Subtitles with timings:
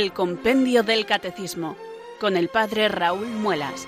[0.00, 1.76] el Compendio del Catecismo
[2.20, 3.86] con el Padre Raúl Muelas.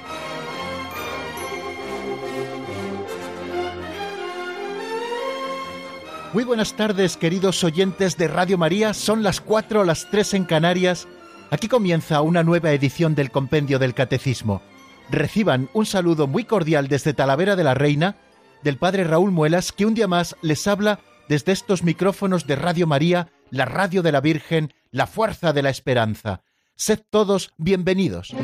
[6.34, 8.92] Muy buenas tardes, queridos oyentes de Radio María.
[8.92, 11.08] Son las cuatro, las tres en Canarias.
[11.50, 14.60] Aquí comienza una nueva edición del Compendio del Catecismo.
[15.08, 18.16] Reciban un saludo muy cordial desde Talavera de la Reina
[18.62, 22.86] del Padre Raúl Muelas, que un día más les habla desde estos micrófonos de Radio
[22.86, 26.42] María, la radio de la Virgen, la fuerza de la esperanza.
[26.76, 28.34] Sed todos bienvenidos.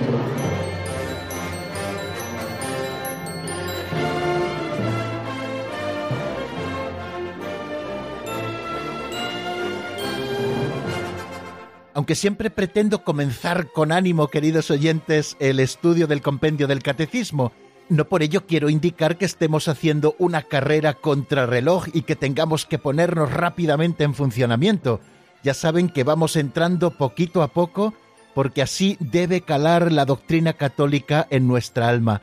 [11.94, 17.52] Aunque siempre pretendo comenzar con ánimo, queridos oyentes, el estudio del compendio del catecismo,
[17.88, 22.78] no por ello quiero indicar que estemos haciendo una carrera contrarreloj y que tengamos que
[22.78, 25.00] ponernos rápidamente en funcionamiento.
[25.42, 27.94] Ya saben que vamos entrando poquito a poco
[28.34, 32.22] porque así debe calar la doctrina católica en nuestra alma,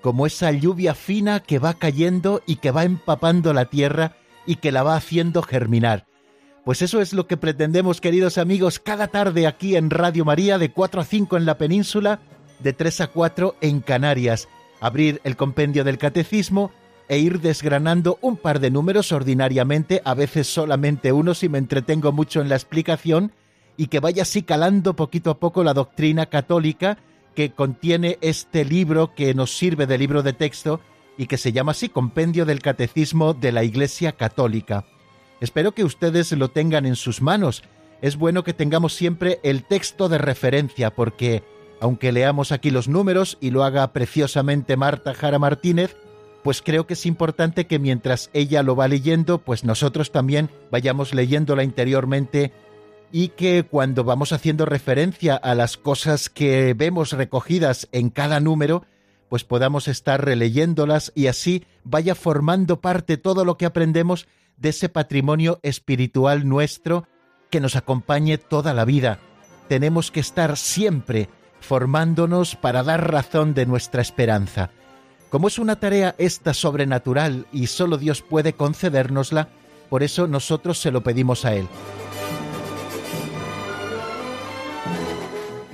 [0.00, 4.72] como esa lluvia fina que va cayendo y que va empapando la tierra y que
[4.72, 6.06] la va haciendo germinar.
[6.64, 10.72] Pues eso es lo que pretendemos, queridos amigos, cada tarde aquí en Radio María de
[10.72, 12.20] 4 a 5 en la península,
[12.58, 14.48] de 3 a 4 en Canarias.
[14.80, 16.72] Abrir el compendio del catecismo
[17.08, 22.12] e ir desgranando un par de números ordinariamente, a veces solamente uno si me entretengo
[22.12, 23.32] mucho en la explicación,
[23.76, 26.98] y que vaya así calando poquito a poco la doctrina católica
[27.34, 30.80] que contiene este libro que nos sirve de libro de texto
[31.18, 34.86] y que se llama así Compendio del Catecismo de la Iglesia Católica.
[35.40, 37.62] Espero que ustedes lo tengan en sus manos.
[38.00, 41.42] Es bueno que tengamos siempre el texto de referencia porque,
[41.80, 45.96] aunque leamos aquí los números y lo haga preciosamente Marta Jara Martínez,
[46.46, 51.12] pues creo que es importante que mientras ella lo va leyendo, pues nosotros también vayamos
[51.12, 52.52] leyéndola interiormente
[53.10, 58.84] y que cuando vamos haciendo referencia a las cosas que vemos recogidas en cada número,
[59.28, 64.88] pues podamos estar releyéndolas y así vaya formando parte todo lo que aprendemos de ese
[64.88, 67.08] patrimonio espiritual nuestro
[67.50, 69.18] que nos acompañe toda la vida.
[69.66, 71.28] Tenemos que estar siempre
[71.58, 74.70] formándonos para dar razón de nuestra esperanza.
[75.36, 79.50] Como es una tarea esta sobrenatural y solo Dios puede concedérnosla,
[79.90, 81.68] por eso nosotros se lo pedimos a Él.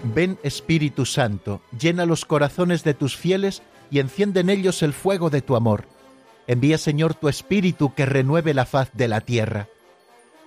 [0.02, 5.30] Ven Espíritu Santo, llena los corazones de tus fieles y enciende en ellos el fuego
[5.30, 5.86] de tu amor.
[6.48, 9.68] Envía, Señor, tu Espíritu que renueve la faz de la tierra.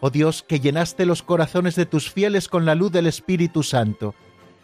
[0.02, 4.14] Oh Dios, que llenaste los corazones de tus fieles con la luz del Espíritu Santo,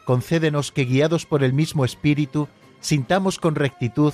[0.04, 2.50] concédenos que, guiados por el mismo Espíritu,
[2.82, 4.14] sintamos con rectitud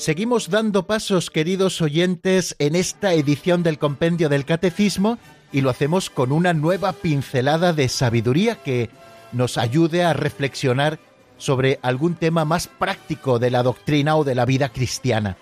[0.00, 5.18] Seguimos dando pasos, queridos oyentes, en esta edición del Compendio del Catecismo
[5.52, 8.88] y lo hacemos con una nueva pincelada de sabiduría que
[9.32, 10.98] nos ayude a reflexionar
[11.36, 15.36] sobre algún tema más práctico de la doctrina o de la vida cristiana.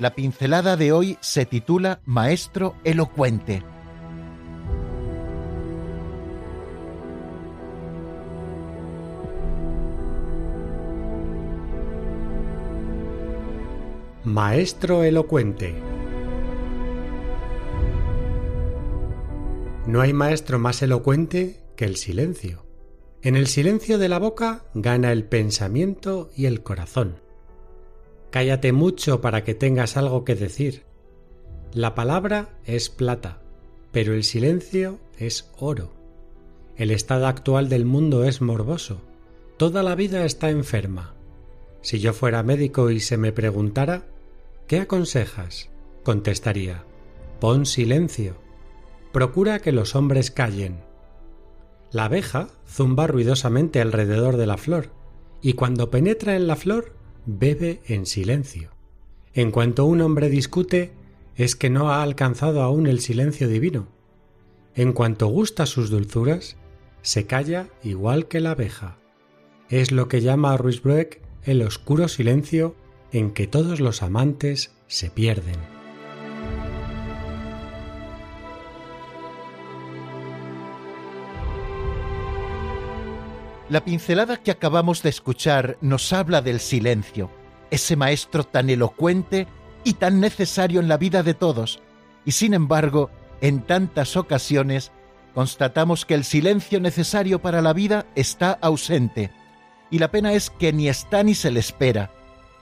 [0.00, 3.62] La pincelada de hoy se titula Maestro Elocuente.
[14.32, 15.74] Maestro elocuente.
[19.88, 22.64] No hay maestro más elocuente que el silencio.
[23.22, 27.16] En el silencio de la boca gana el pensamiento y el corazón.
[28.30, 30.84] Cállate mucho para que tengas algo que decir.
[31.72, 33.42] La palabra es plata,
[33.90, 35.92] pero el silencio es oro.
[36.76, 39.00] El estado actual del mundo es morboso.
[39.56, 41.16] Toda la vida está enferma.
[41.82, 44.04] Si yo fuera médico y se me preguntara,
[44.70, 45.68] ¿qué aconsejas?
[46.04, 46.84] contestaría,
[47.40, 48.36] pon silencio.
[49.12, 50.78] Procura que los hombres callen.
[51.90, 54.92] La abeja zumba ruidosamente alrededor de la flor,
[55.42, 56.94] y cuando penetra en la flor,
[57.26, 58.70] bebe en silencio.
[59.34, 60.92] En cuanto un hombre discute,
[61.34, 63.88] es que no ha alcanzado aún el silencio divino.
[64.76, 66.56] En cuanto gusta sus dulzuras,
[67.02, 68.98] se calla igual que la abeja.
[69.68, 72.76] Es lo que llama a Ruisbroek el oscuro silencio
[73.12, 75.56] en que todos los amantes se pierden.
[83.68, 87.30] La pincelada que acabamos de escuchar nos habla del silencio,
[87.70, 89.46] ese maestro tan elocuente
[89.84, 91.80] y tan necesario en la vida de todos,
[92.24, 93.10] y sin embargo,
[93.40, 94.90] en tantas ocasiones,
[95.34, 99.30] constatamos que el silencio necesario para la vida está ausente,
[99.88, 102.10] y la pena es que ni está ni se le espera.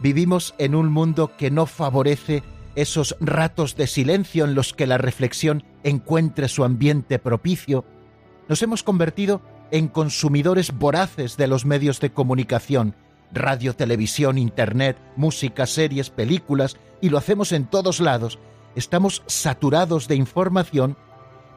[0.01, 2.43] Vivimos en un mundo que no favorece
[2.77, 7.85] esos ratos de silencio en los que la reflexión encuentre su ambiente propicio.
[8.49, 9.43] Nos hemos convertido
[9.73, 12.95] en consumidores voraces de los medios de comunicación,
[13.33, 18.39] radio, televisión, internet, música, series, películas, y lo hacemos en todos lados.
[18.77, 20.97] Estamos saturados de información,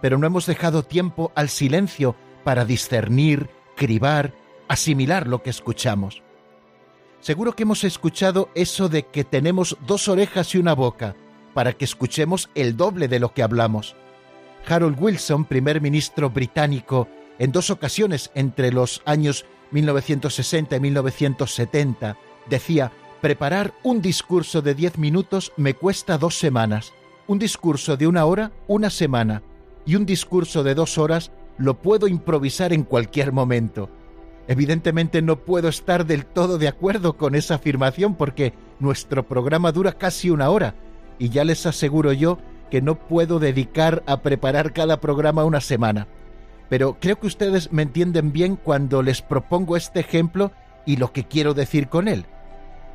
[0.01, 4.33] pero no hemos dejado tiempo al silencio para discernir, cribar,
[4.67, 6.23] asimilar lo que escuchamos.
[7.21, 11.15] Seguro que hemos escuchado eso de que tenemos dos orejas y una boca,
[11.53, 13.95] para que escuchemos el doble de lo que hablamos.
[14.67, 17.07] Harold Wilson, primer ministro británico,
[17.37, 22.17] en dos ocasiones entre los años 1960 y 1970,
[22.49, 22.91] decía,
[23.21, 26.91] preparar un discurso de diez minutos me cuesta dos semanas,
[27.27, 29.43] un discurso de una hora, una semana,
[29.85, 33.91] y un discurso de dos horas lo puedo improvisar en cualquier momento.
[34.47, 39.93] Evidentemente no puedo estar del todo de acuerdo con esa afirmación porque nuestro programa dura
[39.93, 40.75] casi una hora
[41.19, 42.39] y ya les aseguro yo
[42.69, 46.07] que no puedo dedicar a preparar cada programa una semana
[46.71, 50.53] pero creo que ustedes me entienden bien cuando les propongo este ejemplo
[50.85, 52.25] y lo que quiero decir con él.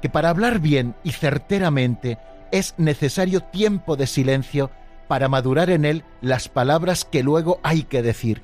[0.00, 2.16] Que para hablar bien y certeramente
[2.52, 4.70] es necesario tiempo de silencio
[5.08, 8.40] para madurar en él las palabras que luego hay que decir.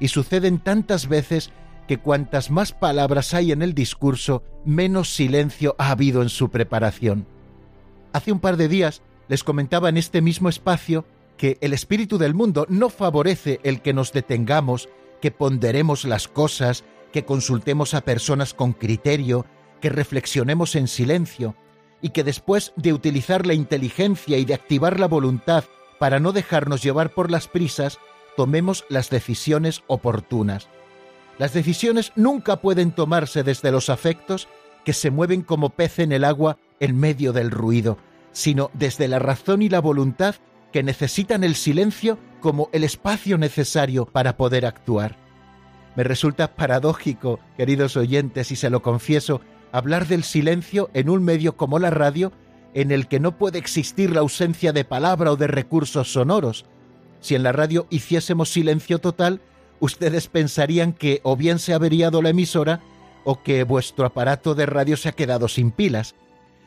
[0.00, 1.52] Y suceden tantas veces
[1.86, 7.26] que cuantas más palabras hay en el discurso, menos silencio ha habido en su preparación.
[8.12, 11.04] Hace un par de días les comentaba en este mismo espacio
[11.36, 14.88] que el espíritu del mundo no favorece el que nos detengamos,
[15.20, 19.46] que ponderemos las cosas, que consultemos a personas con criterio,
[19.80, 21.54] que reflexionemos en silencio,
[22.00, 25.64] y que después de utilizar la inteligencia y de activar la voluntad
[25.98, 27.98] para no dejarnos llevar por las prisas,
[28.36, 30.68] tomemos las decisiones oportunas.
[31.38, 34.48] Las decisiones nunca pueden tomarse desde los afectos
[34.84, 37.98] que se mueven como pez en el agua en medio del ruido,
[38.32, 40.36] sino desde la razón y la voluntad
[40.72, 45.16] que necesitan el silencio como el espacio necesario para poder actuar.
[45.96, 49.40] Me resulta paradójico, queridos oyentes, y se lo confieso,
[49.72, 52.32] hablar del silencio en un medio como la radio,
[52.74, 56.66] en el que no puede existir la ausencia de palabra o de recursos sonoros.
[57.20, 59.40] Si en la radio hiciésemos silencio total,
[59.80, 62.80] ustedes pensarían que o bien se ha averiado la emisora
[63.24, 66.14] o que vuestro aparato de radio se ha quedado sin pilas.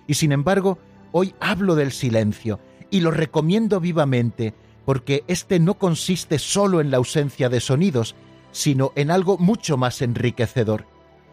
[0.07, 0.77] Y sin embargo,
[1.11, 2.59] hoy hablo del silencio,
[2.89, 4.53] y lo recomiendo vivamente
[4.85, 8.15] porque este no consiste solo en la ausencia de sonidos,
[8.51, 10.85] sino en algo mucho más enriquecedor.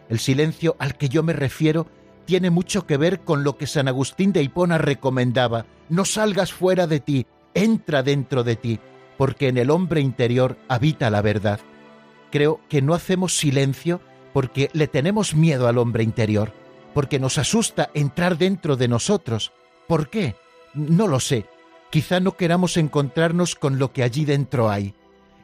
[0.09, 1.87] El silencio al que yo me refiero
[2.27, 5.65] tiene mucho que ver con lo que San Agustín de Hipona recomendaba.
[5.89, 8.79] No salgas fuera de ti, entra dentro de ti,
[9.17, 11.61] porque en el hombre interior habita la verdad.
[12.31, 14.01] Creo que no hacemos silencio
[14.33, 16.53] porque le tenemos miedo al hombre interior,
[16.93, 19.53] porque nos asusta entrar dentro de nosotros.
[19.87, 20.35] ¿Por qué?
[20.75, 21.47] No lo sé.
[21.91, 24.95] Quizá no queramos encontrarnos con lo que allí dentro hay.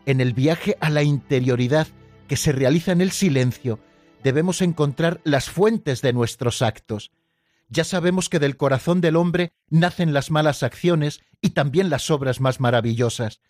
[0.04, 1.86] En el viaje a la interioridad
[2.28, 3.78] que se realiza en el silencio,
[4.22, 7.12] debemos encontrar las fuentes de nuestros actos.
[7.68, 12.40] Ya sabemos que del corazón del hombre nacen las malas acciones y también las obras
[12.40, 13.40] más maravillosas,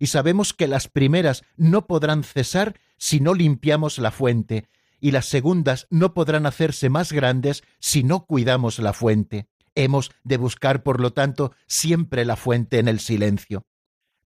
[0.00, 4.66] y sabemos que las primeras no podrán cesar si no limpiamos la fuente,
[4.98, 9.46] y las segundas no podrán hacerse más grandes si no cuidamos la fuente.
[9.74, 13.66] Hemos de buscar, por lo tanto, siempre la fuente en el silencio.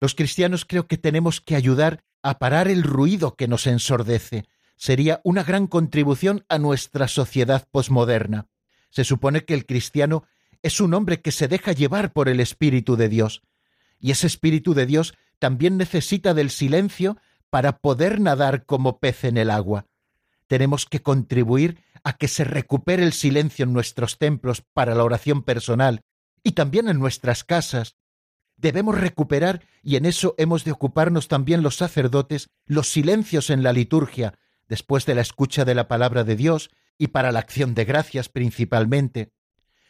[0.01, 4.47] Los cristianos creo que tenemos que ayudar a parar el ruido que nos ensordece.
[4.77, 8.47] Sería una gran contribución a nuestra sociedad posmoderna.
[8.91, 10.25] Se supone que el cristiano
[10.63, 13.43] es un hombre que se deja llevar por el Espíritu de Dios,
[13.99, 17.17] y ese Espíritu de Dios también necesita del silencio
[17.51, 19.87] para poder nadar como pez en el agua.
[20.47, 25.43] Tenemos que contribuir a que se recupere el silencio en nuestros templos para la oración
[25.43, 26.03] personal
[26.43, 27.97] y también en nuestras casas.
[28.57, 33.73] Debemos recuperar, y en eso hemos de ocuparnos también los sacerdotes, los silencios en la
[33.73, 34.39] liturgia,
[34.69, 38.29] después de la escucha de la palabra de Dios y para la acción de gracias
[38.29, 39.33] principalmente.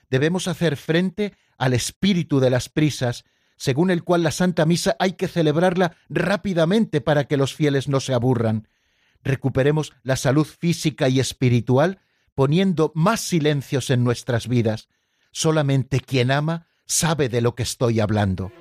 [0.08, 3.24] Debemos hacer frente al espíritu de las prisas,
[3.56, 8.00] según el cual la Santa Misa hay que celebrarla rápidamente para que los fieles no
[8.00, 8.68] se aburran.
[9.22, 12.00] Recuperemos la salud física y espiritual
[12.34, 14.88] poniendo más silencios en nuestras vidas.
[15.30, 18.52] Solamente quien ama sabe de lo que estoy hablando.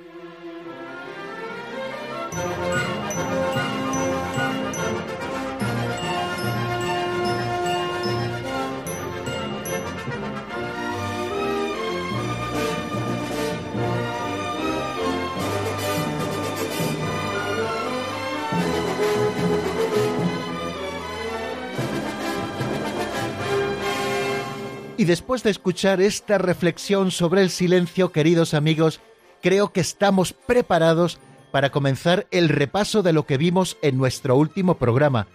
[25.03, 29.01] Y después de escuchar esta reflexión sobre el silencio, queridos amigos,
[29.41, 31.19] creo que estamos preparados
[31.51, 35.27] para comenzar el repaso de lo que vimos en nuestro último programa.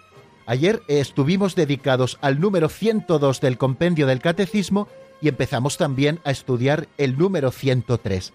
[0.47, 4.89] Ayer estuvimos dedicados al número 102 del compendio del Catecismo
[5.21, 8.33] y empezamos también a estudiar el número 103.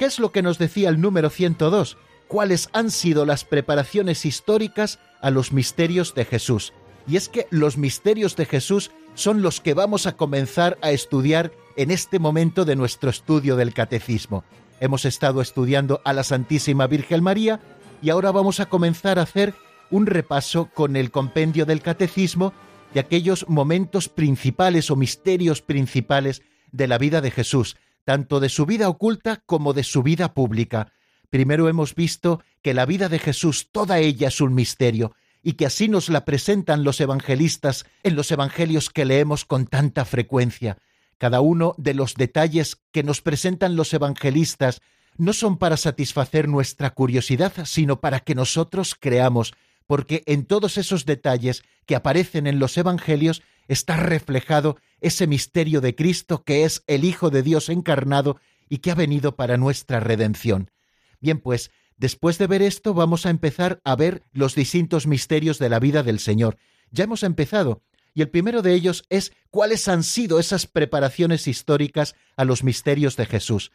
[0.00, 1.96] ¿Qué es lo que nos decía el número 102?
[2.26, 6.72] ¿Cuáles han sido las preparaciones históricas a los misterios de Jesús?
[7.06, 11.50] Y es que los misterios de Jesús son los que vamos a comenzar a estudiar
[11.76, 14.44] en este momento de nuestro estudio del catecismo.
[14.78, 17.60] Hemos estado estudiando a la Santísima Virgen María
[18.02, 19.54] y ahora vamos a comenzar a hacer
[19.90, 22.52] un repaso con el compendio del catecismo
[22.92, 28.66] de aquellos momentos principales o misterios principales de la vida de Jesús, tanto de su
[28.66, 30.92] vida oculta como de su vida pública.
[31.30, 35.14] Primero hemos visto que la vida de Jesús, toda ella es un misterio,
[35.46, 40.04] y que así nos la presentan los evangelistas en los evangelios que leemos con tanta
[40.04, 40.78] frecuencia.
[41.18, 44.82] Cada uno de los detalles que nos presentan los evangelistas
[45.16, 49.54] no son para satisfacer nuestra curiosidad, sino para que nosotros creamos,
[49.86, 55.94] porque en todos esos detalles que aparecen en los evangelios está reflejado ese misterio de
[55.94, 60.72] Cristo que es el Hijo de Dios encarnado y que ha venido para nuestra redención.
[61.20, 65.68] Bien, pues Después de ver esto, vamos a empezar a ver los distintos misterios de
[65.68, 66.58] la vida del Señor.
[66.90, 67.82] Ya hemos empezado,
[68.14, 73.16] y el primero de ellos es cuáles han sido esas preparaciones históricas a los misterios
[73.16, 73.72] de Jesús.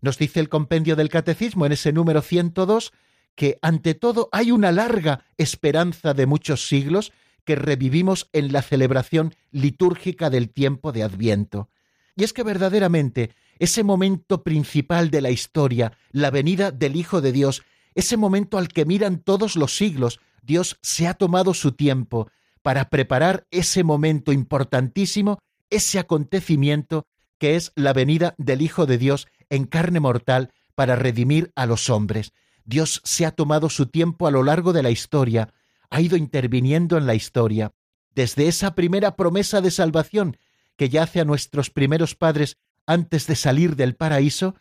[0.00, 2.92] Nos dice el compendio del Catecismo en ese número 102
[3.34, 7.12] que ante todo hay una larga esperanza de muchos siglos
[7.44, 11.68] que revivimos en la celebración litúrgica del tiempo de Adviento.
[12.16, 17.32] Y es que verdaderamente ese momento principal de la historia, la venida del Hijo de
[17.32, 17.62] Dios,
[17.94, 22.30] ese momento al que miran todos los siglos, Dios se ha tomado su tiempo
[22.62, 25.38] para preparar ese momento importantísimo,
[25.70, 27.06] ese acontecimiento
[27.38, 31.90] que es la venida del Hijo de Dios en carne mortal para redimir a los
[31.90, 32.32] hombres.
[32.64, 35.52] Dios se ha tomado su tiempo a lo largo de la historia,
[35.90, 37.72] ha ido interviniendo en la historia,
[38.14, 40.36] desde esa primera promesa de salvación
[40.76, 44.54] que ya hace a nuestros primeros padres antes de salir del paraíso,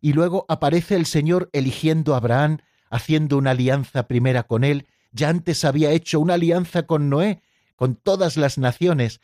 [0.00, 2.58] y luego aparece el Señor eligiendo a Abraham,
[2.90, 7.42] haciendo una alianza primera con él, ya antes había hecho una alianza con Noé,
[7.76, 9.20] con todas las naciones,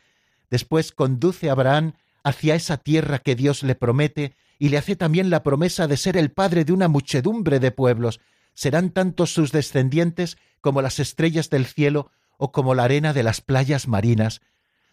[0.49, 5.29] después conduce a Abraham hacia esa tierra que Dios le promete y le hace también
[5.29, 8.19] la promesa de ser el padre de una muchedumbre de pueblos,
[8.53, 13.41] serán tantos sus descendientes como las estrellas del cielo o como la arena de las
[13.41, 14.41] playas marinas.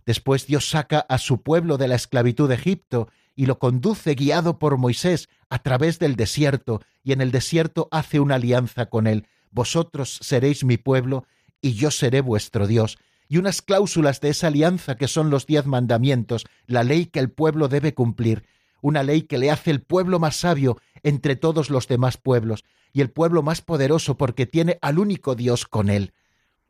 [0.05, 4.59] Después Dios saca a su pueblo de la esclavitud de Egipto y lo conduce guiado
[4.59, 9.27] por Moisés a través del desierto, y en el desierto hace una alianza con él.
[9.51, 11.27] Vosotros seréis mi pueblo,
[11.61, 12.99] y yo seré vuestro Dios.
[13.29, 17.31] Y unas cláusulas de esa alianza que son los diez mandamientos, la ley que el
[17.31, 18.45] pueblo debe cumplir,
[18.83, 23.01] una ley que le hace el pueblo más sabio entre todos los demás pueblos, y
[23.01, 26.13] el pueblo más poderoso porque tiene al único Dios con él.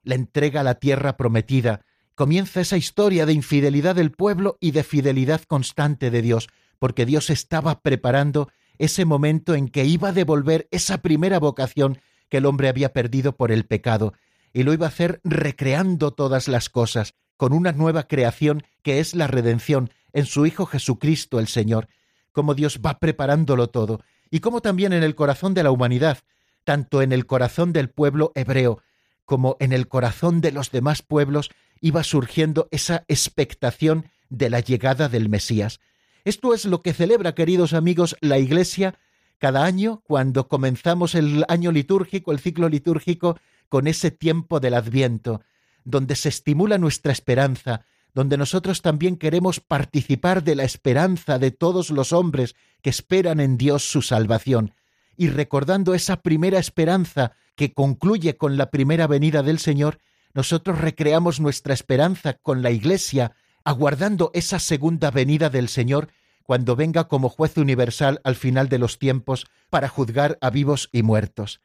[0.05, 5.43] Le entrega la tierra prometida, comienza esa historia de infidelidad del pueblo y de fidelidad
[5.43, 10.99] constante de Dios, porque Dios estaba preparando ese momento en que iba a devolver esa
[10.99, 14.15] primera vocación que el hombre había perdido por el pecado,
[14.53, 19.15] y lo iba a hacer recreando todas las cosas, con una nueva creación que es
[19.15, 21.89] la redención en su Hijo Jesucristo el Señor,
[22.33, 24.01] como Dios va preparándolo todo,
[24.31, 26.19] y como también en el corazón de la humanidad,
[26.65, 28.83] tanto en el corazón del pueblo hebreo,
[29.25, 31.51] como en el corazón de los demás pueblos,
[31.83, 35.81] iba surgiendo esa expectación de la llegada del Mesías.
[36.25, 38.95] Esto es lo que celebra, queridos amigos, la Iglesia
[39.39, 45.43] cada año cuando comenzamos el año litúrgico, el ciclo litúrgico, con ese tiempo del Adviento,
[45.85, 47.85] donde se estimula nuestra esperanza,
[48.15, 53.57] donde nosotros también queremos participar de la esperanza de todos los hombres que esperan en
[53.57, 54.75] Dios su salvación,
[55.17, 59.99] y recordando esa primera esperanza que concluye con la primera venida del Señor,
[60.35, 63.33] nosotros recreamos nuestra esperanza con la Iglesia,
[63.65, 66.09] aguardando esa segunda venida del Señor
[66.43, 71.03] cuando venga como juez universal al final de los tiempos para juzgar a vivos y
[71.03, 71.61] muertos.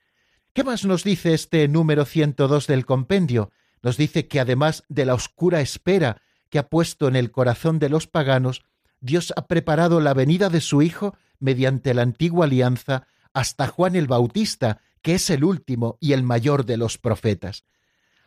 [0.53, 3.51] ¿Qué más nos dice este número 102 del compendio?
[3.81, 7.89] Nos dice que además de la oscura espera que ha puesto en el corazón de
[7.89, 8.63] los paganos,
[8.99, 14.07] Dios ha preparado la venida de su Hijo mediante la antigua alianza hasta Juan el
[14.07, 17.65] Bautista, que es el último y el mayor de los profetas.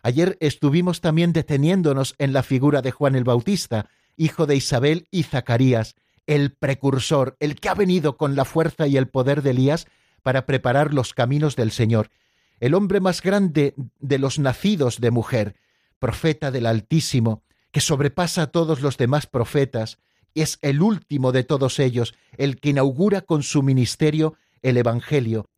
[0.02, 5.24] Ayer estuvimos también deteniéndonos en la figura de Juan el Bautista, hijo de Isabel y
[5.24, 5.94] Zacarías,
[6.26, 9.86] el precursor, el que ha venido con la fuerza y el poder de Elías
[10.22, 12.10] para preparar los caminos del Señor,
[12.60, 15.56] el hombre más grande de los nacidos de mujer,
[15.98, 17.42] profeta del Altísimo,
[17.72, 19.98] que sobrepasa a todos los demás profetas,
[20.34, 25.48] es el último de todos ellos, el que inaugura con su ministerio el Evangelio.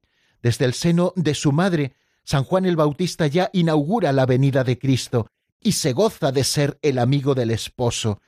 [0.42, 4.78] Desde el seno de su madre, San Juan el Bautista ya inaugura la venida de
[4.78, 5.26] Cristo
[5.60, 8.20] y se goza de ser el amigo del esposo.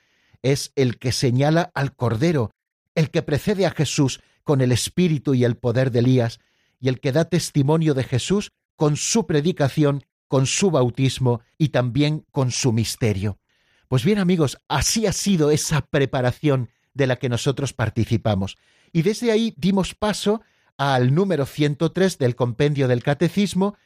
[0.43, 2.51] Es el que señala al Cordero,
[2.95, 6.41] el que precede a Jesús con el espíritu y el poder de Elías,
[6.81, 12.27] y el que da testimonio de Jesús con su predicación, con su bautismo y también
[12.31, 13.39] con su misterio.
[13.89, 18.57] Pues bien amigos, así ha sido esa preparación de la que nosotros participamos.
[18.93, 20.43] Y desde ahí dimos paso
[20.77, 23.77] al número 103 del compendio del Catecismo,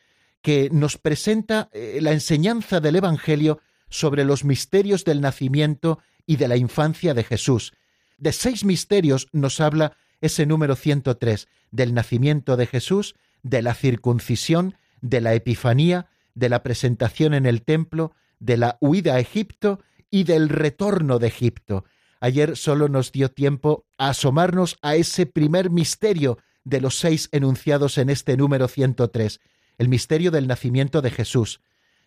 [0.42, 6.49] que nos presenta eh, la enseñanza del Evangelio sobre los misterios del nacimiento y de
[6.49, 7.73] la infancia de Jesús.
[8.18, 14.76] De seis misterios nos habla ese número 103, del nacimiento de Jesús, de la circuncisión,
[15.00, 19.80] de la Epifanía, de la presentación en el templo, de la huida a Egipto
[20.11, 21.85] y del retorno de Egipto.
[22.21, 27.98] Ayer solo nos dio tiempo a asomarnos a ese primer misterio de los seis enunciados
[27.98, 29.40] en este número 103,
[29.78, 31.60] el misterio del nacimiento de Jesús.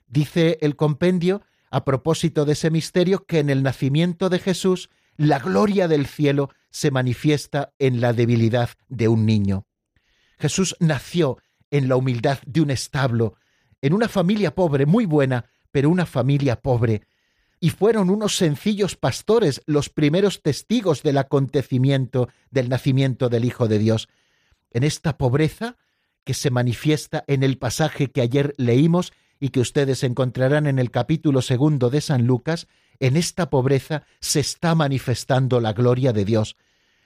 [0.07, 5.39] Dice el compendio, a propósito de ese misterio, que en el nacimiento de Jesús la
[5.39, 9.65] gloria del cielo se manifiesta en la debilidad de un niño.
[10.37, 11.37] Jesús nació
[11.69, 13.35] en la humildad de un establo,
[13.81, 17.03] en una familia pobre, muy buena, pero una familia pobre,
[17.59, 23.77] y fueron unos sencillos pastores los primeros testigos del acontecimiento del nacimiento del Hijo de
[23.77, 24.09] Dios.
[24.71, 25.77] En esta pobreza,
[26.23, 30.91] que se manifiesta en el pasaje que ayer leímos y que ustedes encontrarán en el
[30.91, 32.67] capítulo segundo de San Lucas,
[32.99, 36.55] en esta pobreza se está manifestando la gloria de Dios.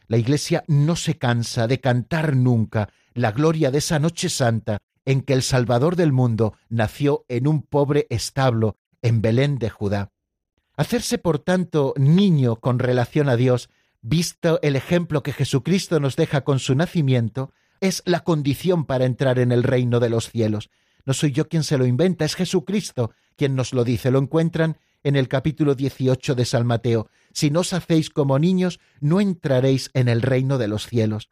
[0.08, 5.22] La Iglesia no se cansa de cantar nunca la gloria de esa noche santa en
[5.22, 10.12] que el Salvador del mundo nació en un pobre establo en Belén de Judá.
[10.76, 13.70] Hacerse, por tanto, niño con relación a Dios,
[14.02, 19.40] visto el ejemplo que Jesucristo nos deja con su nacimiento, es la condición para entrar
[19.40, 20.70] en el reino de los cielos.
[21.06, 24.12] No soy yo quien se lo inventa, es Jesucristo quien nos lo dice.
[24.12, 27.10] Lo encuentran en el capítulo 18 de San Mateo.
[27.32, 31.30] Si no os hacéis como niños, no entraréis en el reino de los cielos.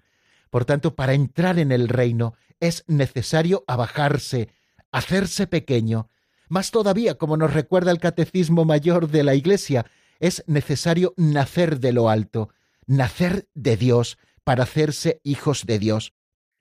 [0.49, 4.49] Por tanto, para entrar en el reino es necesario abajarse,
[4.91, 6.07] hacerse pequeño.
[6.49, 9.87] Más todavía, como nos recuerda el Catecismo Mayor de la Iglesia,
[10.19, 12.49] es necesario nacer de lo alto,
[12.85, 16.13] nacer de Dios, para hacerse hijos de Dios.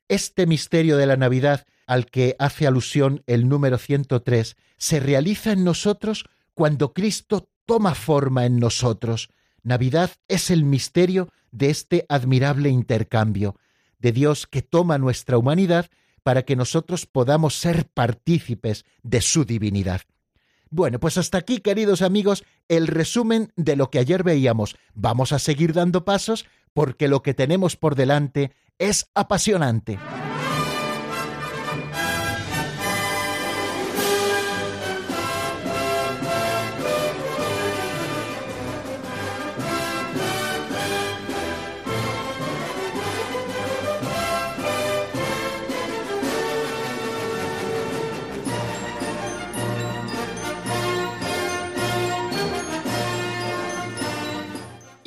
[0.09, 5.65] Este misterio de la Navidad al que hace alusión el número 103 se realiza en
[5.65, 9.31] nosotros cuando Cristo toma forma en nosotros.
[9.62, 13.57] Navidad es el misterio de este admirable intercambio,
[13.99, 15.88] de Dios que toma nuestra humanidad
[16.23, 20.03] para que nosotros podamos ser partícipes de su divinidad.
[20.71, 24.77] Bueno, pues hasta aquí, queridos amigos, el resumen de lo que ayer veíamos.
[24.95, 29.98] Vamos a seguir dando pasos porque lo que tenemos por delante es apasionante.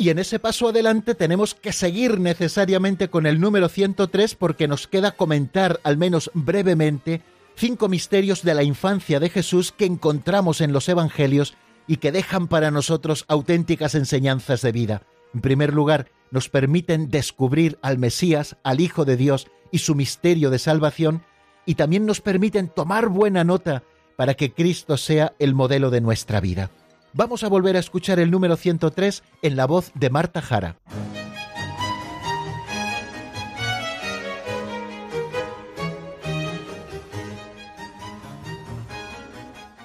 [0.06, 4.86] Y en ese paso adelante tenemos que seguir necesariamente con el número 103 porque nos
[4.86, 7.24] queda comentar, al menos brevemente,
[7.56, 11.56] cinco misterios de la infancia de Jesús que encontramos en los Evangelios
[11.88, 15.02] y que dejan para nosotros auténticas enseñanzas de vida.
[15.34, 20.52] En primer lugar, nos permiten descubrir al Mesías, al Hijo de Dios y su misterio
[20.52, 21.24] de salvación,
[21.66, 23.82] y también nos permiten tomar buena nota
[24.18, 26.70] para que Cristo sea el modelo de nuestra vida
[27.16, 30.78] vamos a volver a escuchar el número 103 en la voz de Marta Jara.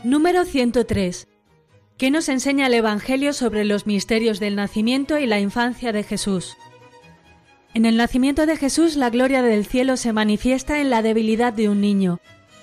[0.02, 1.28] Número 103.
[1.96, 6.56] ¿Qué nos enseña el Evangelio sobre los misterios del nacimiento y la infancia de Jesús?
[7.74, 11.68] En el nacimiento de Jesús la gloria del cielo se manifiesta en la debilidad de
[11.68, 12.18] un niño.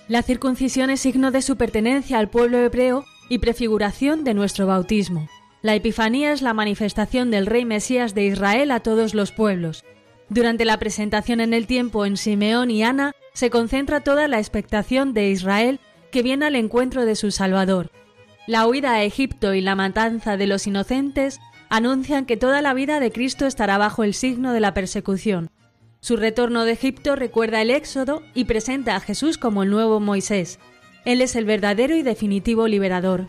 [0.10, 5.28] La circuncisión es signo de su pertenencia al pueblo hebreo y prefiguración de nuestro bautismo.
[5.62, 9.84] La Epifanía es la manifestación del Rey Mesías de Israel a todos los pueblos.
[10.30, 15.13] Durante la presentación en el tiempo en Simeón y Ana se concentra toda la expectación
[15.13, 15.80] de Israel
[16.12, 17.92] que viene al encuentro de su Salvador.
[18.46, 23.00] La huida a Egipto y la matanza de los inocentes anuncian que toda la vida
[23.00, 25.50] de Cristo estará bajo el signo de la persecución.
[26.00, 30.60] Su retorno de Egipto recuerda el Éxodo y presenta a Jesús como el nuevo Moisés,
[31.08, 33.28] él es el verdadero y definitivo liberador.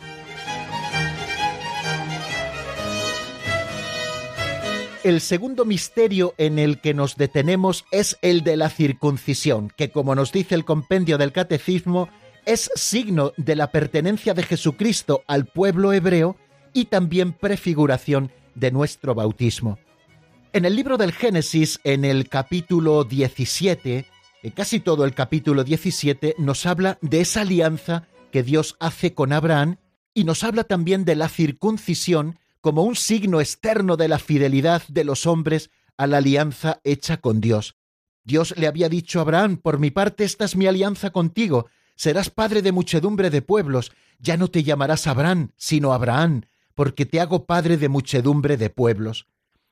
[5.05, 10.17] El segundo misterio en el que nos detenemos es el de la circuncisión, que como
[10.17, 12.09] nos dice el compendio del catecismo,
[12.45, 16.37] es signo de la pertenencia de Jesucristo al pueblo hebreo
[16.73, 19.79] y también prefiguración de nuestro bautismo.
[20.53, 24.05] En el libro del Génesis, en el capítulo 17, en
[24.51, 29.77] casi todo el capítulo 17, nos habla de esa alianza que Dios hace con Abraham
[30.15, 35.05] y nos habla también de la circuncisión como un signo externo de la fidelidad de
[35.05, 37.77] los hombres a la alianza hecha con Dios.
[38.25, 42.31] Dios le había dicho a Abraham, por mi parte esta es mi alianza contigo, serás
[42.31, 46.43] padre de muchedumbre de pueblos, ya no te llamarás Abraham, sino Abraham,
[46.75, 49.27] porque te hago padre de muchedumbre de pueblos.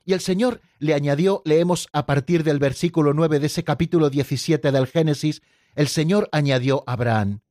[0.07, 4.71] Y el Señor le añadió, leemos a partir del versículo 9 de ese capítulo 17
[4.71, 5.41] del Génesis,
[5.75, 7.41] el Señor añadió a Abraham,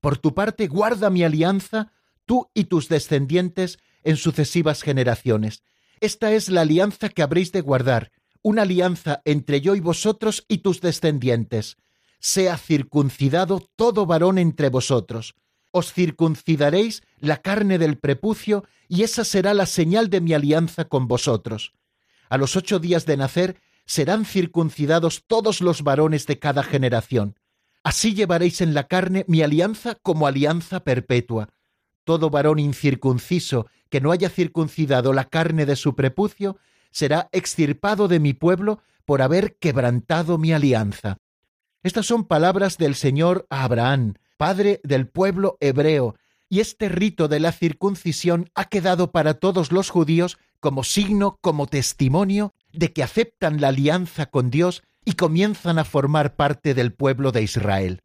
[0.00, 1.92] Por tu parte guarda mi alianza,
[2.24, 5.62] tú y tus descendientes, en sucesivas generaciones.
[6.00, 10.58] Esta es la alianza que habréis de guardar, una alianza entre yo y vosotros y
[10.58, 11.76] tus descendientes.
[12.20, 15.34] Sea circuncidado todo varón entre vosotros.
[15.72, 21.06] Os circuncidaréis la carne del prepucio, y esa será la señal de mi alianza con
[21.06, 21.74] vosotros.
[22.28, 27.36] A los ocho días de nacer serán circuncidados todos los varones de cada generación.
[27.82, 31.48] Así llevaréis en la carne mi alianza como alianza perpetua.
[32.04, 36.58] Todo varón incircunciso que no haya circuncidado la carne de su prepucio
[36.90, 41.18] será extirpado de mi pueblo por haber quebrantado mi alianza.
[41.82, 46.16] Estas son palabras del Señor a Abraham, padre del pueblo hebreo,
[46.50, 51.66] y este rito de la circuncisión ha quedado para todos los judíos como signo, como
[51.66, 57.32] testimonio de que aceptan la alianza con Dios y comienzan a formar parte del pueblo
[57.32, 58.02] de Israel.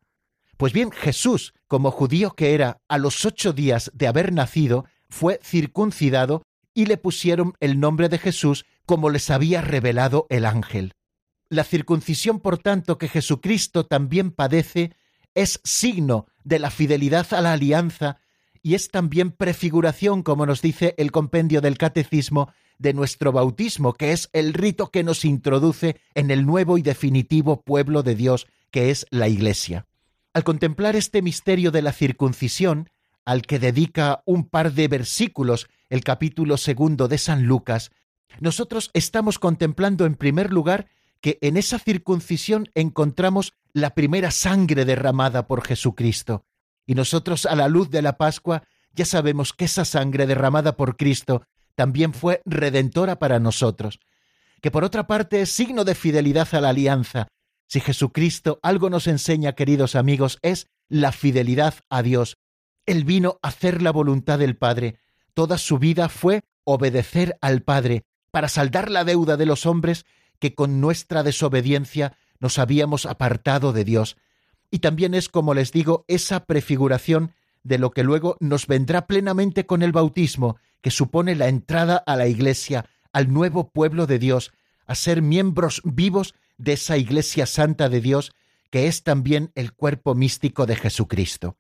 [0.58, 5.40] Pues bien, Jesús, como judío que era, a los ocho días de haber nacido, fue
[5.44, 10.94] circuncidado y le pusieron el nombre de Jesús como les había revelado el ángel.
[11.50, 14.96] La circuncisión, por tanto, que Jesucristo también padece,
[15.36, 18.18] es signo de la fidelidad a la alianza
[18.64, 24.14] y es también prefiguración, como nos dice el compendio del Catecismo, de nuestro bautismo, que
[24.14, 28.90] es el rito que nos introduce en el nuevo y definitivo pueblo de Dios, que
[28.90, 29.86] es la Iglesia.
[30.34, 32.90] Al contemplar este misterio de la circuncisión,
[33.26, 37.92] al que dedica un par de versículos el capítulo segundo de San Lucas,
[38.40, 40.88] nosotros estamos contemplando en primer lugar
[41.22, 46.46] que en esa circuncisión encontramos la primera sangre derramada por Jesucristo.
[46.86, 50.98] Y nosotros a la luz de la Pascua ya sabemos que esa sangre derramada por
[50.98, 51.44] Cristo
[51.76, 54.00] también fue redentora para nosotros,
[54.62, 57.28] que por otra parte es signo de fidelidad a la alianza,
[57.74, 62.38] si Jesucristo algo nos enseña, queridos amigos, es la fidelidad a Dios.
[62.86, 65.00] Él vino a hacer la voluntad del Padre.
[65.34, 70.06] Toda su vida fue obedecer al Padre para saldar la deuda de los hombres
[70.38, 74.18] que con nuestra desobediencia nos habíamos apartado de Dios.
[74.74, 77.32] Y también es, como les digo, esa prefiguración
[77.62, 82.16] de lo que luego nos vendrá plenamente con el bautismo, que supone la entrada a
[82.16, 84.52] la Iglesia, al nuevo pueblo de Dios,
[84.88, 88.34] a ser miembros vivos de esa Iglesia Santa de Dios
[88.72, 91.56] que es también el cuerpo místico de Jesucristo.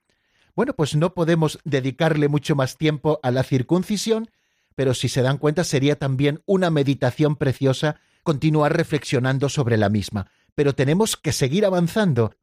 [0.55, 4.31] Bueno, pues no podemos dedicarle mucho más tiempo a la circuncisión,
[4.73, 10.31] pero si se dan cuenta sería también una meditación preciosa continuar reflexionando sobre la misma.
[10.55, 12.33] Pero tenemos que seguir avanzando.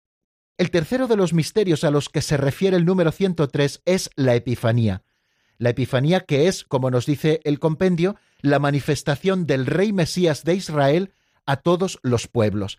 [0.61, 4.35] El tercero de los misterios a los que se refiere el número 103 es la
[4.35, 5.05] Epifanía.
[5.57, 10.57] La Epifanía que es, como nos dice el compendio, la manifestación del Rey Mesías de
[10.57, 11.15] Israel
[11.47, 12.79] a todos los pueblos.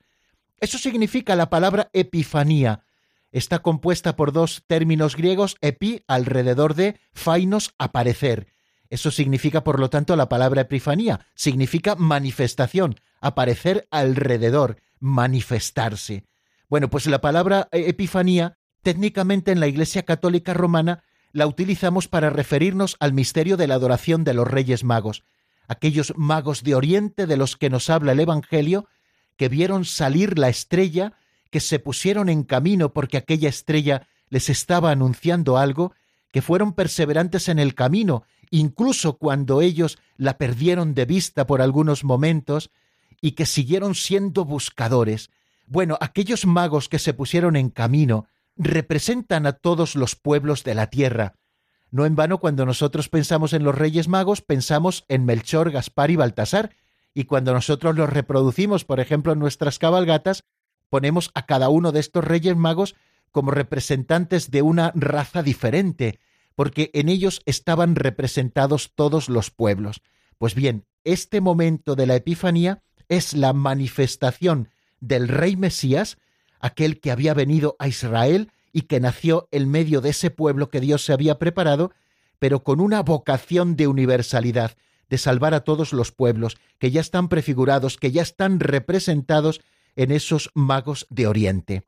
[0.60, 2.84] Eso significa la palabra epifanía.
[3.32, 8.46] Está compuesta por dos términos griegos, epi, alrededor de, fainos, aparecer.
[8.92, 11.26] Eso significa, por lo tanto, la palabra epifanía.
[11.34, 16.26] Significa manifestación, aparecer alrededor, manifestarse.
[16.72, 21.04] Bueno, pues la palabra epifanía, técnicamente en la Iglesia Católica Romana,
[21.34, 25.26] la utilizamos para referirnos al misterio de la adoración de los Reyes Magos
[25.68, 28.88] aquellos magos de Oriente de los que nos habla el Evangelio,
[29.36, 31.18] que vieron salir la estrella,
[31.50, 35.94] que se pusieron en camino porque aquella estrella les estaba anunciando algo,
[36.32, 42.06] que fueron perseverantes en el camino, incluso cuando ellos la perdieron de vista por algunos
[42.06, 42.70] momentos,
[43.20, 45.32] y que siguieron siendo buscadores.
[45.66, 50.88] Bueno, aquellos magos que se pusieron en camino representan a todos los pueblos de la
[50.88, 51.36] tierra,
[51.92, 56.16] no en vano, cuando nosotros pensamos en los Reyes Magos, pensamos en Melchor, Gaspar y
[56.16, 56.74] Baltasar,
[57.14, 60.46] y cuando nosotros los reproducimos, por ejemplo, en nuestras cabalgatas,
[60.90, 62.96] ponemos a cada uno de estos Reyes Magos
[63.32, 66.20] como representantes de una raza diferente,
[66.56, 70.02] porque en ellos estaban representados todos los pueblos.
[70.38, 74.70] Pues bien, este momento de la Epifanía es la manifestación
[75.02, 76.18] del rey Mesías,
[76.60, 80.80] aquel que había venido a Israel y que nació en medio de ese pueblo que
[80.80, 81.92] Dios se había preparado,
[82.40, 84.78] pero con una vocación de universalidad,
[85.10, 89.60] de salvar a todos los pueblos, que ya están prefigurados, que ya están representados
[89.98, 91.84] en esos magos de Oriente.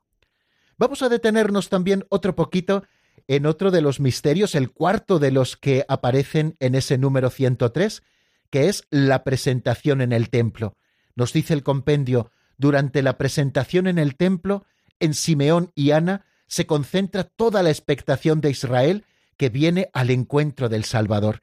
[0.76, 2.84] Vamos a detenernos también otro poquito
[3.28, 8.02] en otro de los misterios, el cuarto de los que aparecen en ese número 103,
[8.50, 10.76] que es la presentación en el templo.
[11.16, 14.64] Nos dice el compendio, durante la presentación en el templo,
[15.00, 19.04] en Simeón y Ana se concentra toda la expectación de Israel
[19.36, 21.40] que viene al encuentro del Salvador.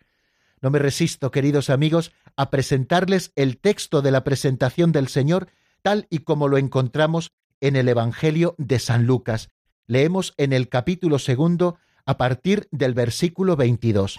[0.62, 5.50] No me resisto, queridos amigos, a presentarles el texto de la presentación del Señor
[5.82, 9.50] tal y como lo encontramos en el Evangelio de San Lucas.
[9.88, 14.18] Leemos en el capítulo segundo a partir del versículo 22.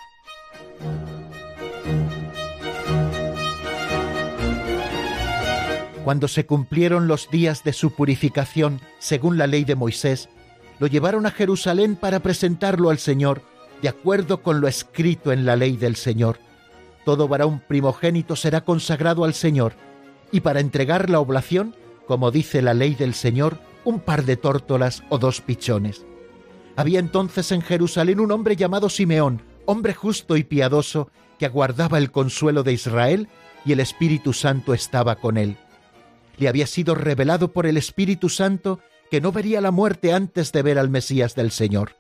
[6.04, 10.28] Cuando se cumplieron los días de su purificación, según la ley de Moisés,
[10.80, 13.42] lo llevaron a Jerusalén para presentarlo al Señor,
[13.82, 16.38] de acuerdo con lo escrito en la ley del Señor.
[17.04, 19.74] Todo varón primogénito será consagrado al Señor,
[20.32, 21.76] y para entregar la oblación,
[22.08, 26.04] como dice la ley del Señor, un par de tórtolas o dos pichones.
[26.74, 32.10] Había entonces en Jerusalén un hombre llamado Simeón, hombre justo y piadoso, que aguardaba el
[32.10, 33.28] consuelo de Israel,
[33.64, 35.56] y el Espíritu Santo estaba con él
[36.42, 40.62] le había sido revelado por el Espíritu Santo que no vería la muerte antes de
[40.62, 41.96] ver al Mesías del Señor.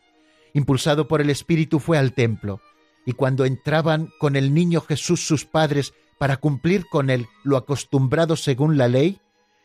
[0.52, 2.60] Impulsado por el Espíritu fue al templo,
[3.06, 8.34] y cuando entraban con el niño Jesús sus padres para cumplir con él lo acostumbrado
[8.34, 9.20] según la ley,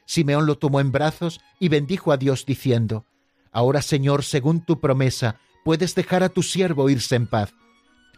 [0.05, 3.05] Simeón lo tomó en brazos y bendijo a Dios diciendo,
[3.51, 7.53] Ahora Señor, según tu promesa, puedes dejar a tu siervo irse en paz,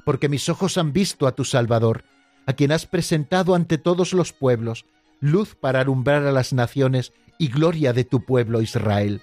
[0.06, 2.04] porque mis ojos han visto a tu Salvador,
[2.46, 4.86] a quien has presentado ante todos los pueblos,
[5.20, 9.22] luz para alumbrar a las naciones y gloria de tu pueblo Israel.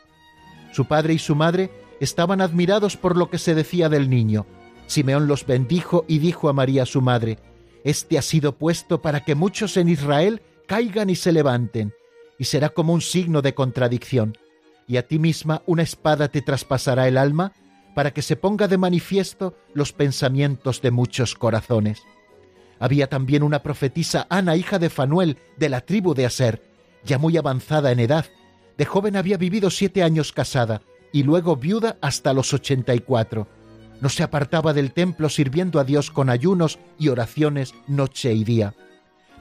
[0.73, 4.47] Su padre y su madre estaban admirados por lo que se decía del niño.
[4.87, 7.39] Simeón los bendijo y dijo a María su madre,
[7.85, 11.95] Este ha sido puesto para que muchos en Israel caigan y se levanten,
[12.39, 14.37] y será como un signo de contradicción.
[14.87, 17.53] Y a ti misma una espada te traspasará el alma,
[17.95, 22.03] para que se ponga de manifiesto los pensamientos de muchos corazones.
[22.79, 26.63] Había también una profetisa Ana, hija de Fanuel, de la tribu de Aser,
[27.05, 28.27] ya muy avanzada en edad.
[28.77, 33.49] De joven había vivido siete años casada y luego viuda hasta los ochenta y cuatro.
[34.03, 38.75] No se apartaba del templo sirviendo a Dios con ayunos y oraciones noche y día.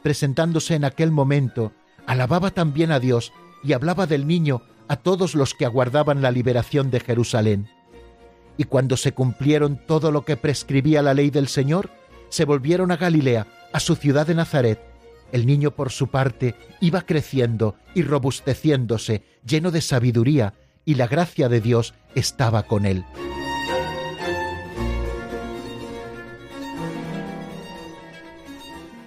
[0.01, 1.73] Presentándose en aquel momento,
[2.05, 6.91] alababa también a Dios y hablaba del niño a todos los que aguardaban la liberación
[6.91, 7.67] de Jerusalén.
[8.55, 11.89] Y cuando se cumplieron todo lo que prescribía la ley del Señor,
[12.29, 14.79] se volvieron a Galilea, a su ciudad de Nazaret.
[15.31, 20.53] El niño, por su parte, iba creciendo y robusteciéndose, lleno de sabiduría,
[20.85, 23.03] y la gracia de Dios estaba con él.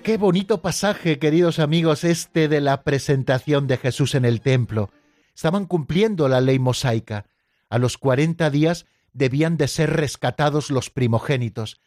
[0.02, 4.90] Qué bonito pasaje, queridos amigos, este de la presentación de Jesús en el templo.
[5.34, 7.26] Estaban cumpliendo la ley mosaica.
[7.68, 11.78] A los cuarenta días debían de ser rescatados los primogénitos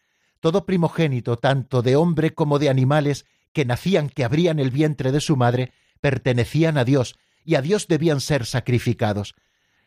[0.41, 5.21] todo primogénito, tanto de hombre como de animales, que nacían, que abrían el vientre de
[5.21, 9.35] su madre, pertenecían a Dios, y a Dios debían ser sacrificados.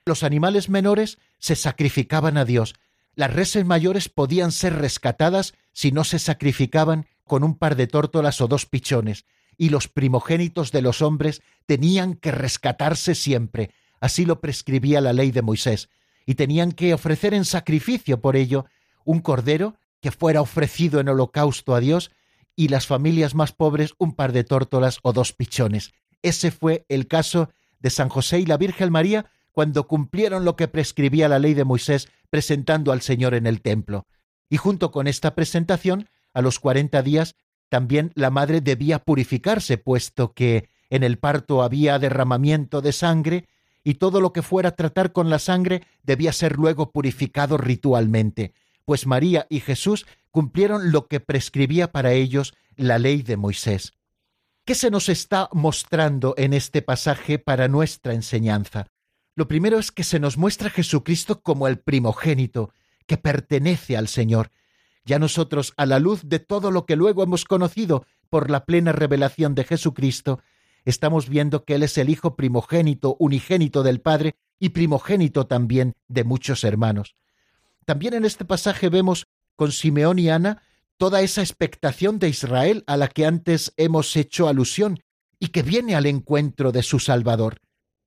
[0.06, 2.74] Los animales menores se sacrificaban a Dios,
[3.16, 8.40] las reses mayores podían ser rescatadas si no se sacrificaban con un par de tórtolas
[8.40, 9.24] o dos pichones,
[9.56, 15.30] y los primogénitos de los hombres tenían que rescatarse siempre, así lo prescribía la ley
[15.30, 15.88] de Moisés,
[16.26, 18.66] y tenían que ofrecer en sacrificio por ello
[19.04, 22.10] un cordero que fuera ofrecido en holocausto a Dios
[22.54, 25.92] y las familias más pobres un par de tórtolas o dos pichones.
[26.20, 27.48] Ese fue el caso
[27.80, 31.64] de San José y la Virgen María cuando cumplieron lo que prescribía la ley de
[31.64, 34.06] Moisés presentando al Señor en el templo.
[34.50, 37.34] Y junto con esta presentación, a los cuarenta días,
[37.70, 43.48] también la madre debía purificarse, puesto que en el parto había derramamiento de sangre,
[43.82, 48.52] y todo lo que fuera a tratar con la sangre debía ser luego purificado ritualmente
[48.85, 53.92] pues María y Jesús cumplieron lo que prescribía para ellos la ley de Moisés.
[54.64, 58.87] ¿Qué se nos está mostrando en este pasaje para nuestra enseñanza?
[59.37, 62.73] Lo primero es que se nos muestra Jesucristo como el primogénito,
[63.07, 64.51] que pertenece al Señor.
[65.05, 68.92] Ya nosotros, a la luz de todo lo que luego hemos conocido por la plena
[68.92, 70.40] revelación de Jesucristo,
[70.85, 76.25] estamos viendo que Él es el Hijo primogénito, unigénito del Padre y primogénito también de
[76.25, 77.16] muchos hermanos.
[77.85, 80.62] También en este pasaje vemos con Simeón y Ana
[80.97, 85.01] toda esa expectación de Israel a la que antes hemos hecho alusión
[85.38, 87.61] y que viene al encuentro de su Salvador.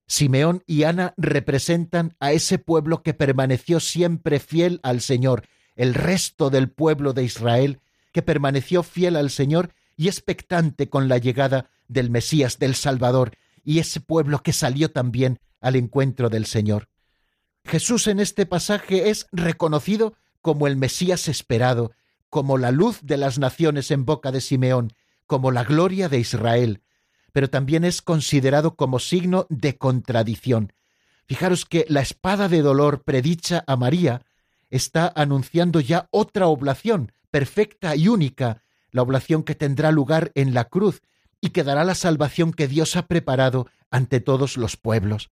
[0.06, 6.48] Simeón y Ana representan a ese pueblo que permaneció siempre fiel al Señor, el resto
[6.48, 7.80] del pueblo de Israel
[8.12, 13.32] que permaneció fiel al Señor y expectante con la llegada del Mesías, del Salvador,
[13.64, 16.88] y ese pueblo que salió también al encuentro del Señor.
[17.68, 21.92] Jesús en este pasaje es reconocido como el Mesías esperado,
[22.30, 24.94] como la luz de las naciones en boca de Simeón,
[25.26, 26.80] como la gloria de Israel,
[27.30, 30.72] pero también es considerado como signo de contradicción.
[31.26, 34.22] Fijaros que la espada de dolor predicha a María
[34.70, 40.64] está anunciando ya otra oblación, perfecta y única, la oblación que tendrá lugar en la
[40.64, 41.02] cruz
[41.42, 45.30] y que dará la salvación que Dios ha preparado ante todos los pueblos.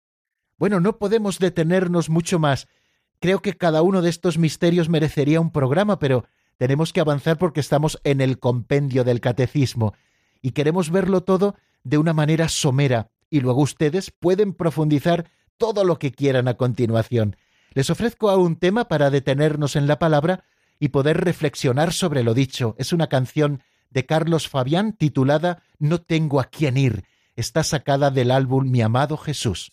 [0.59, 2.69] Bueno, no podemos detenernos mucho más.
[3.21, 6.25] Creo que cada uno de estos misterios merecería un programa, pero
[6.57, 9.95] tenemos que avanzar porque estamos en el compendio del catecismo
[10.41, 15.99] y queremos verlo todo de una manera somera y luego ustedes pueden profundizar todo lo
[15.99, 17.37] que quieran a continuación.
[17.73, 20.45] Les ofrezco a un tema para detenernos en la palabra
[20.79, 22.75] y poder reflexionar sobre lo dicho.
[22.79, 27.05] Es una canción de Carlos Fabián titulada No tengo a quién ir.
[27.35, 29.73] Está sacada del álbum Mi amado Jesús.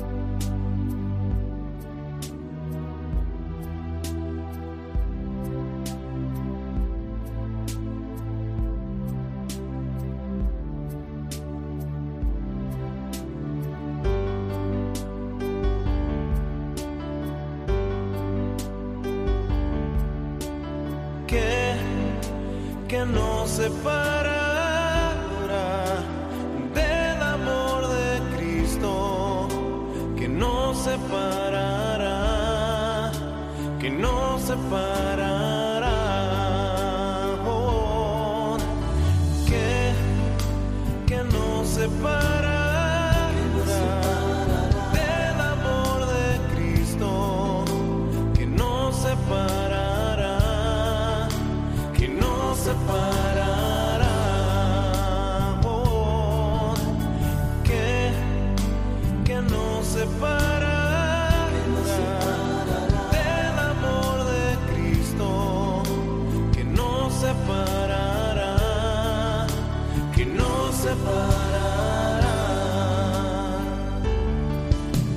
[70.81, 72.21] separarán.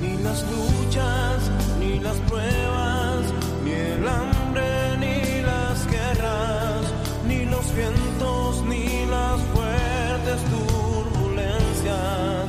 [0.01, 1.37] Ni las luchas,
[1.79, 3.21] ni las pruebas,
[3.63, 6.83] ni el hambre, ni las guerras,
[7.27, 12.47] ni los vientos, ni las fuertes turbulencias,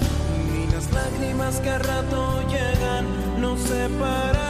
[0.52, 3.04] ni las lágrimas que a rato llegan,
[3.40, 4.45] nos separarán.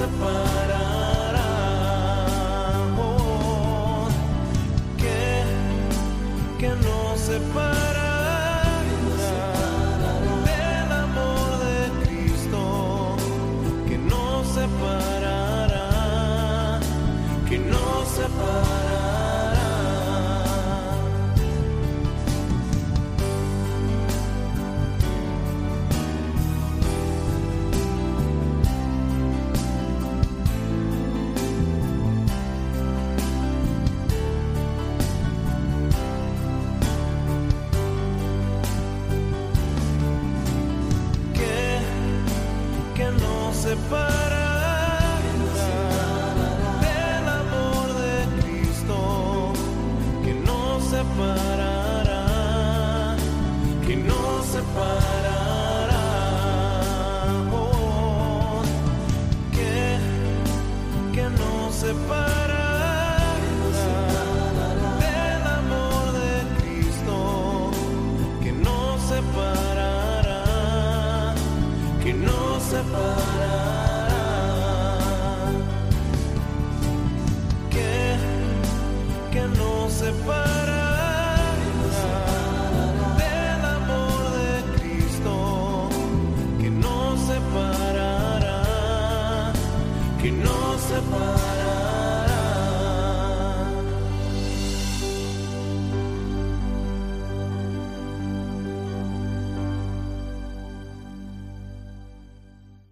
[0.00, 0.47] upon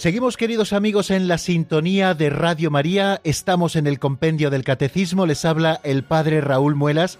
[0.00, 3.20] Seguimos, queridos amigos, en la sintonía de Radio María.
[3.22, 5.26] Estamos en el compendio del Catecismo.
[5.26, 7.18] Les habla el Padre Raúl Muelas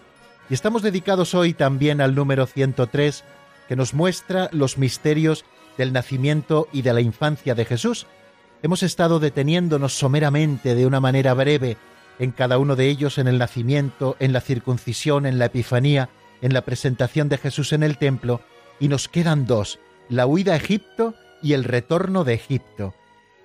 [0.49, 3.23] y estamos dedicados hoy también al número 103,
[3.69, 5.45] que nos muestra los misterios
[5.77, 8.07] del nacimiento y de la infancia de Jesús.
[8.63, 11.77] Hemos estado deteniéndonos someramente, de una manera breve,
[12.19, 16.09] en cada uno de ellos, en el nacimiento, en la circuncisión, en la Epifanía,
[16.41, 18.41] en la presentación de Jesús en el templo,
[18.81, 19.79] y nos quedan dos,
[20.09, 22.95] la huida a Egipto y el retorno de Egipto.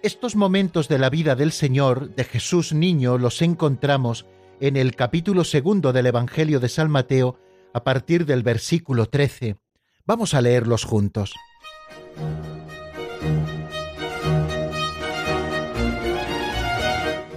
[0.01, 4.25] Estos momentos de la vida del Señor, de Jesús niño, los encontramos
[4.59, 7.39] en el capítulo segundo del Evangelio de San Mateo,
[7.73, 9.57] a partir del versículo 13.
[10.05, 11.33] Vamos a leerlos juntos.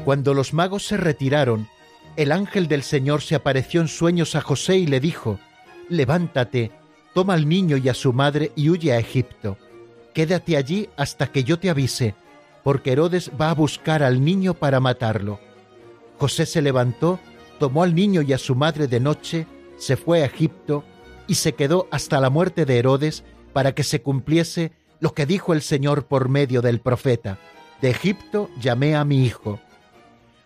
[0.05, 1.69] Cuando los magos se retiraron,
[2.17, 5.39] el ángel del Señor se apareció en sueños a José y le dijo,
[5.89, 6.71] Levántate,
[7.15, 9.57] toma al niño y a su madre y huye a Egipto
[10.15, 12.15] Quédate allí hasta que yo te avise,
[12.65, 15.41] porque Herodes va a buscar al niño para matarlo.
[16.19, 17.21] José se levantó,
[17.59, 19.47] tomó al niño y a su madre de noche,
[19.77, 20.85] se fue a Egipto
[21.27, 25.53] y se quedó hasta la muerte de Herodes para que se cumpliese lo que dijo
[25.53, 27.39] el Señor por medio del profeta.
[27.81, 29.61] De Egipto llamé a mi hijo.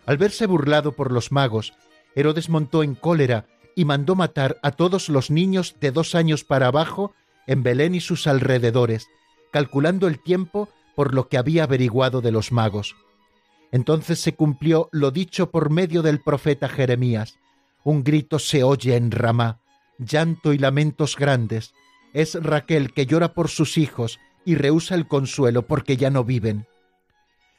[0.05, 1.73] Al verse burlado por los magos,
[2.15, 3.45] Herodes montó en cólera
[3.75, 7.13] y mandó matar a todos los niños de dos años para abajo
[7.47, 9.07] en Belén y sus alrededores,
[9.53, 12.95] calculando el tiempo por lo que había averiguado de los magos.
[13.71, 17.37] Entonces se cumplió lo dicho por medio del profeta Jeremías.
[17.83, 19.61] Un grito se oye en Ramá,
[19.99, 21.73] llanto y lamentos grandes.
[22.13, 26.65] Es Raquel que llora por sus hijos y rehúsa el consuelo porque ya no viven.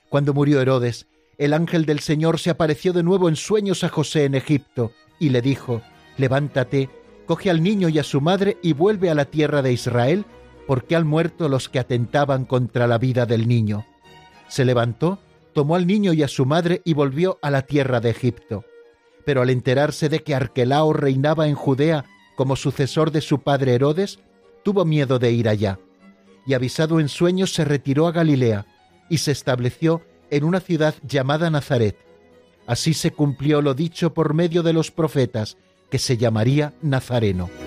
[0.09, 1.07] Cuando murió Herodes,
[1.39, 5.31] el ángel del Señor se apareció de nuevo en sueños a José en Egipto y
[5.31, 5.81] le dijo,
[6.17, 6.91] Levántate,
[7.27, 10.25] coge al niño y a su madre y vuelve a la tierra de Israel
[10.67, 13.87] porque han muerto los que atentaban contra la vida del niño.
[14.49, 15.19] Se levantó,
[15.53, 18.65] tomó al niño y a su madre y volvió a la tierra de Egipto.
[19.25, 22.05] Pero al enterarse de que Arquelao reinaba en Judea
[22.37, 24.19] como sucesor de su padre Herodes,
[24.63, 25.79] tuvo miedo de ir allá.
[26.47, 28.67] Y avisado en sueños se retiró a Galilea
[29.09, 31.97] y se estableció en una ciudad llamada Nazaret.
[32.67, 35.57] Así se cumplió lo dicho por medio de los profetas,
[35.91, 37.64] que se llamaría Nazareno.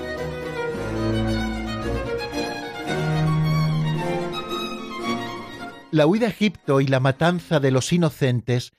[5.97, 8.71] La huida a Egipto y la matanza de los inocentes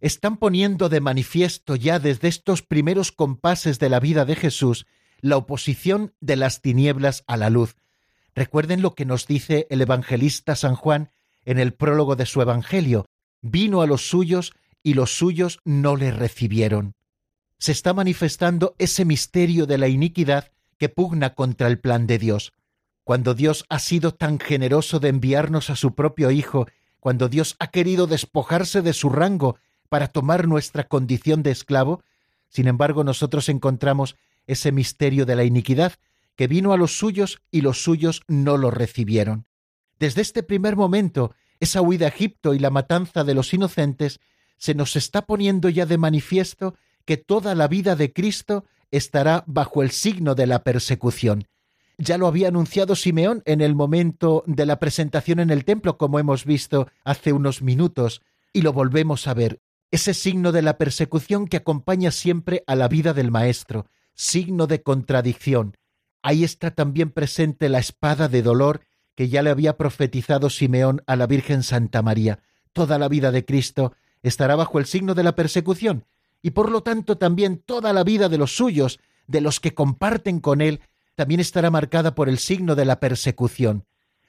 [0.00, 4.86] están poniendo de manifiesto ya desde estos primeros compases de la vida de Jesús
[5.20, 7.76] la oposición de las tinieblas a la luz.
[8.34, 11.10] Recuerden lo que nos dice el evangelista San Juan
[11.44, 13.04] en el prólogo de su Evangelio.
[13.42, 16.94] Vino a los suyos y los suyos no le recibieron.
[17.58, 22.54] Se está manifestando ese misterio de la iniquidad que pugna contra el plan de Dios
[23.04, 26.66] cuando Dios ha sido tan generoso de enviarnos a su propio Hijo,
[27.00, 32.02] cuando Dios ha querido despojarse de su rango para tomar nuestra condición de esclavo,
[32.48, 35.94] sin embargo nosotros encontramos ese misterio de la iniquidad
[36.36, 39.46] que vino a los suyos y los suyos no lo recibieron.
[39.98, 44.20] Desde este primer momento, esa huida a Egipto y la matanza de los inocentes
[44.56, 46.74] se nos está poniendo ya de manifiesto
[47.04, 51.48] que toda la vida de Cristo estará bajo el signo de la persecución,
[52.02, 56.18] ya lo había anunciado Simeón en el momento de la presentación en el templo, como
[56.18, 58.22] hemos visto hace unos minutos,
[58.52, 59.60] y lo volvemos a ver.
[59.92, 64.82] Ese signo de la persecución que acompaña siempre a la vida del Maestro, signo de
[64.82, 65.76] contradicción.
[66.22, 68.80] Ahí está también presente la espada de dolor
[69.14, 72.40] que ya le había profetizado Simeón a la Virgen Santa María.
[72.72, 73.92] Toda la vida de Cristo
[74.22, 76.04] estará bajo el signo de la persecución,
[76.42, 78.98] y por lo tanto también toda la vida de los suyos,
[79.28, 80.80] de los que comparten con él
[81.14, 83.84] también estará marcada por el signo de la persecución.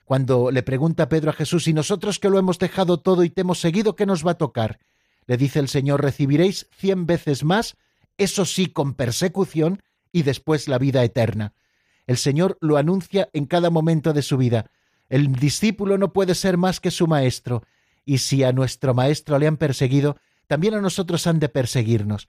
[0.06, 3.42] Cuando le pregunta Pedro a Jesús, y nosotros que lo hemos dejado todo y te
[3.42, 4.80] hemos seguido, ¿qué nos va a tocar?
[5.26, 7.78] Le dice el Señor, recibiréis cien veces más,
[8.18, 9.82] eso sí, con persecución,
[10.12, 11.54] y después la vida eterna.
[12.06, 14.70] El Señor lo anuncia en cada momento de su vida.
[15.10, 17.64] El discípulo no puede ser más que su maestro,
[18.06, 20.18] y si a nuestro maestro le han perseguido,
[20.48, 22.28] también a nosotros han de perseguirnos.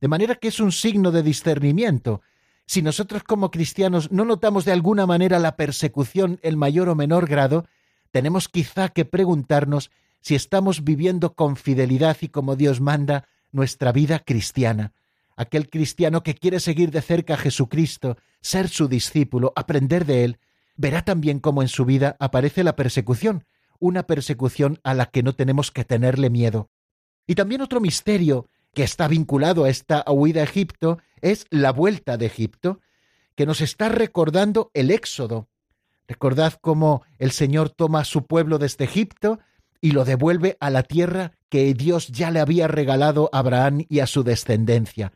[0.00, 2.20] De manera que es un signo de discernimiento,
[2.66, 7.28] si nosotros como cristianos no notamos de alguna manera la persecución en mayor o menor
[7.28, 7.66] grado,
[8.10, 9.90] tenemos quizá que preguntarnos
[10.20, 14.92] si estamos viviendo con fidelidad y como Dios manda nuestra vida cristiana.
[15.36, 20.38] Aquel cristiano que quiere seguir de cerca a Jesucristo, ser su discípulo, aprender de él,
[20.76, 23.44] verá también cómo en su vida aparece la persecución,
[23.78, 26.70] una persecución a la que no tenemos que tenerle miedo.
[27.26, 32.18] Y también otro misterio que está vinculado a esta huida a Egipto es la vuelta
[32.18, 32.82] de Egipto,
[33.34, 35.48] que nos está recordando el éxodo.
[36.06, 39.38] Recordad cómo el Señor toma a su pueblo desde Egipto
[39.80, 44.00] y lo devuelve a la tierra que Dios ya le había regalado a Abraham y
[44.00, 45.14] a su descendencia.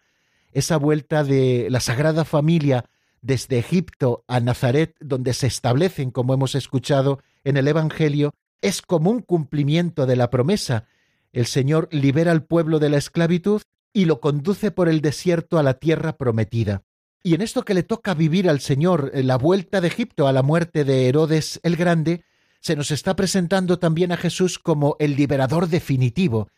[0.53, 2.87] Esa vuelta de la Sagrada Familia
[3.21, 8.33] desde Egipto a Nazaret, donde se establecen, como hemos escuchado en el Evangelio,
[8.63, 10.87] es como un cumplimiento de la promesa.
[11.33, 13.63] El Señor libera al pueblo de la esclavitud
[13.93, 16.83] y lo conduce por el desierto a la tierra prometida.
[17.23, 20.43] Y en esto que le toca vivir al Señor, la vuelta de Egipto a la
[20.43, 22.25] muerte de Herodes el Grande,
[22.61, 26.49] se nos está presentando también a Jesús como el liberador definitivo,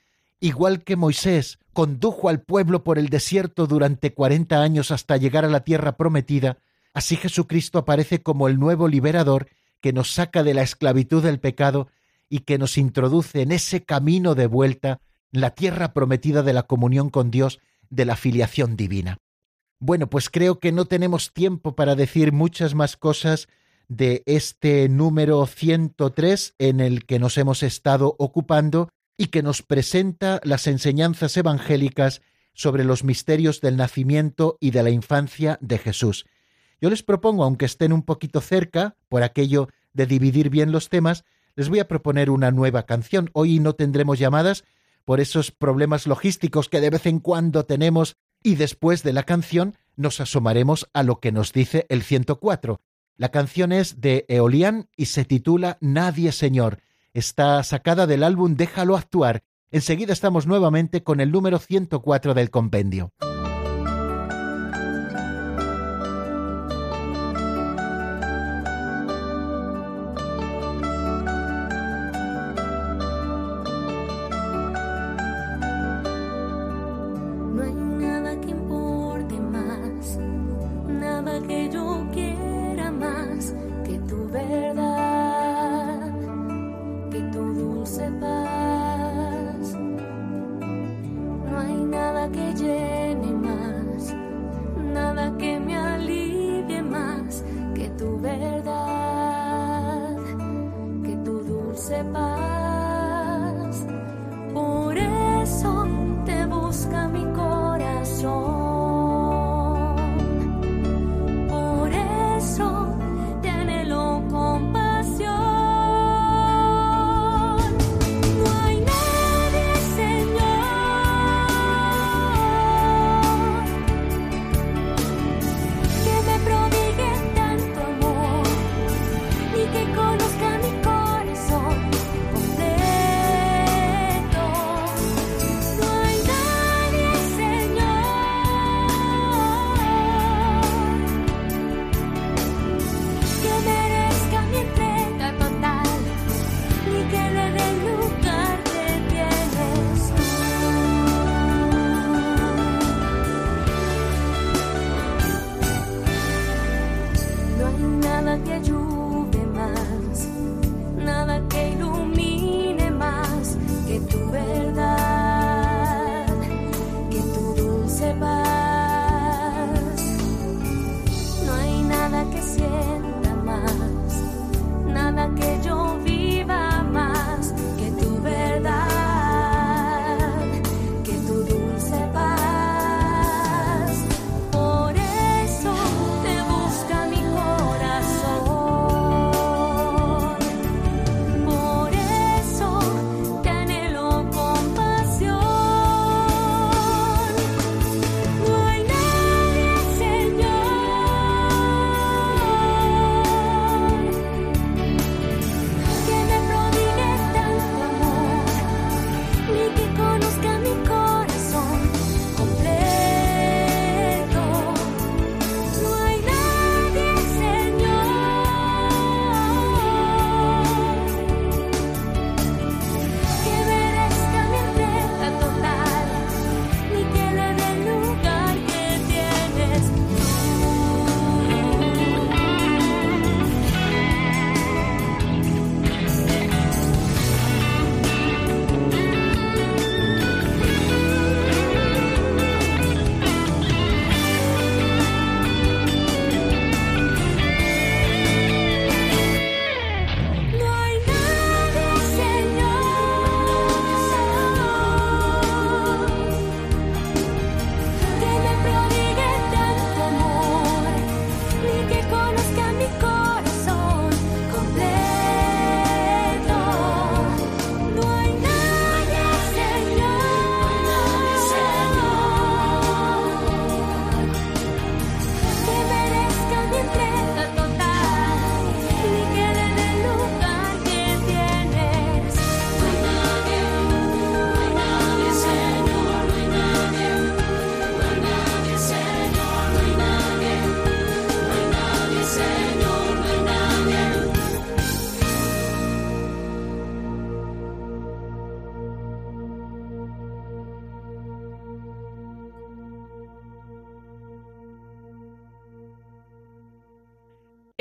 [0.41, 5.49] igual que Moisés condujo al pueblo por el desierto durante cuarenta años hasta llegar a
[5.49, 6.59] la tierra prometida,
[6.93, 9.49] así Jesucristo aparece como el nuevo liberador
[9.81, 11.89] que nos saca de la esclavitud del pecado
[12.33, 15.03] y que nos introduce en ese camino de vuelta,
[15.33, 17.61] la tierra prometida de la comunión con Dios,
[17.91, 19.19] de la filiación divina.
[19.79, 23.49] Bueno, pues creo que no tenemos tiempo para decir muchas más cosas
[23.89, 30.41] de este número 103 en el que nos hemos estado ocupando y que nos presenta
[30.43, 32.23] las enseñanzas evangélicas
[32.55, 36.25] sobre los misterios del nacimiento y de la infancia de Jesús.
[36.81, 41.25] Yo les propongo, aunque estén un poquito cerca, por aquello de dividir bien los temas,
[41.57, 43.31] les voy a proponer una nueva canción.
[43.33, 44.65] Hoy no tendremos llamadas
[45.05, 49.77] por esos problemas logísticos que de vez en cuando tenemos y después de la canción
[49.97, 52.81] nos asomaremos a lo que nos dice el 104.
[53.17, 56.79] La canción es de Eolian y se titula Nadie Señor.
[57.13, 59.45] Está sacada del álbum Déjalo actuar.
[59.71, 63.13] Enseguida estamos nuevamente con el número 104 del compendio.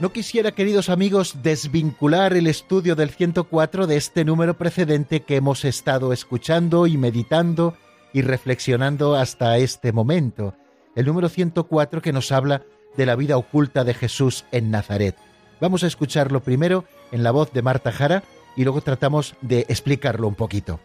[0.00, 5.66] No quisiera, queridos amigos, desvincular el estudio del 104 de este número precedente que hemos
[5.66, 7.76] estado escuchando y meditando
[8.14, 10.54] y reflexionando hasta este momento.
[10.96, 12.62] El número 104 que nos habla
[12.96, 15.16] de la vida oculta de Jesús en Nazaret.
[15.60, 18.22] Vamos a escucharlo primero en la voz de Marta Jara
[18.56, 20.80] y luego tratamos de explicarlo un poquito.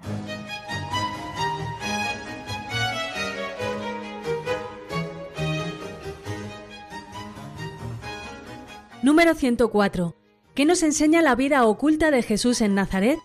[9.15, 10.13] Número 104.
[10.55, 13.17] ¿Qué nos enseña la vida oculta de Jesús en Nazaret?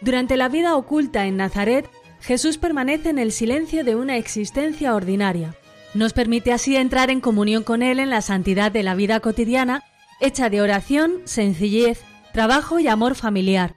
[0.00, 1.90] Durante la vida oculta en Nazaret,
[2.20, 5.56] Jesús permanece en el silencio de una existencia ordinaria.
[5.92, 9.82] Nos permite así entrar en comunión con Él en la santidad de la vida cotidiana,
[10.20, 12.00] hecha de oración, sencillez,
[12.32, 13.74] trabajo y amor familiar.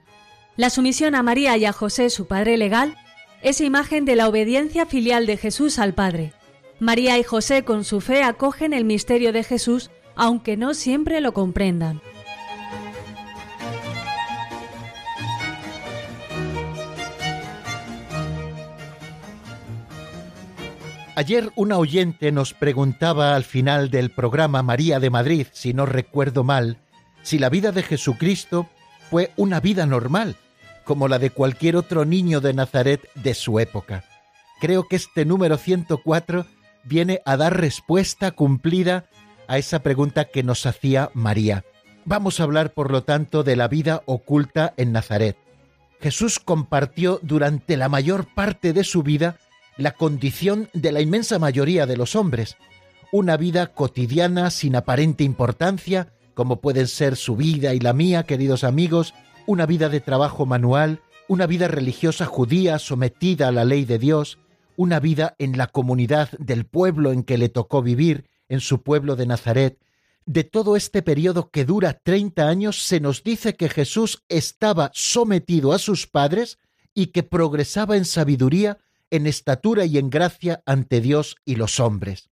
[0.57, 2.99] La sumisión a María y a José, su padre legal,
[3.41, 6.33] es imagen de la obediencia filial de Jesús al Padre.
[6.79, 11.33] María y José con su fe acogen el misterio de Jesús aunque no siempre lo
[11.33, 12.01] comprendan.
[21.15, 26.43] Ayer una oyente nos preguntaba al final del programa María de Madrid, si no recuerdo
[26.43, 26.77] mal,
[27.21, 28.69] si la vida de Jesucristo
[29.09, 30.37] fue una vida normal,
[30.85, 34.05] como la de cualquier otro niño de Nazaret de su época.
[34.61, 36.45] Creo que este número 104
[36.85, 39.05] viene a dar respuesta cumplida
[39.51, 41.65] a esa pregunta que nos hacía María.
[42.05, 45.35] Vamos a hablar, por lo tanto, de la vida oculta en Nazaret.
[45.99, 49.35] Jesús compartió durante la mayor parte de su vida
[49.75, 52.55] la condición de la inmensa mayoría de los hombres,
[53.11, 58.63] una vida cotidiana sin aparente importancia, como pueden ser su vida y la mía, queridos
[58.63, 59.13] amigos,
[59.47, 64.39] una vida de trabajo manual, una vida religiosa judía sometida a la ley de Dios,
[64.77, 69.15] una vida en la comunidad del pueblo en que le tocó vivir, en su pueblo
[69.15, 69.79] de Nazaret,
[70.25, 75.71] de todo este periodo que dura 30 años, se nos dice que Jesús estaba sometido
[75.71, 76.59] a sus padres
[76.93, 78.77] y que progresaba en sabiduría,
[79.09, 82.29] en estatura y en gracia ante Dios y los hombres.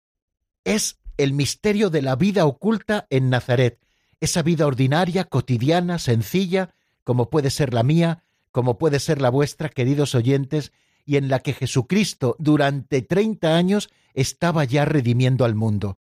[0.64, 3.78] Es el misterio de la vida oculta en Nazaret,
[4.20, 9.68] esa vida ordinaria, cotidiana, sencilla, como puede ser la mía, como puede ser la vuestra,
[9.68, 10.72] queridos oyentes,
[11.06, 15.98] y en la que Jesucristo durante 30 años estaba ya redimiendo al mundo.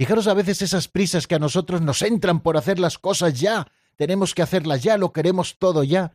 [0.00, 3.66] Fijaros a veces esas prisas que a nosotros nos entran por hacer las cosas ya.
[3.96, 6.14] Tenemos que hacerlas ya, lo queremos todo ya.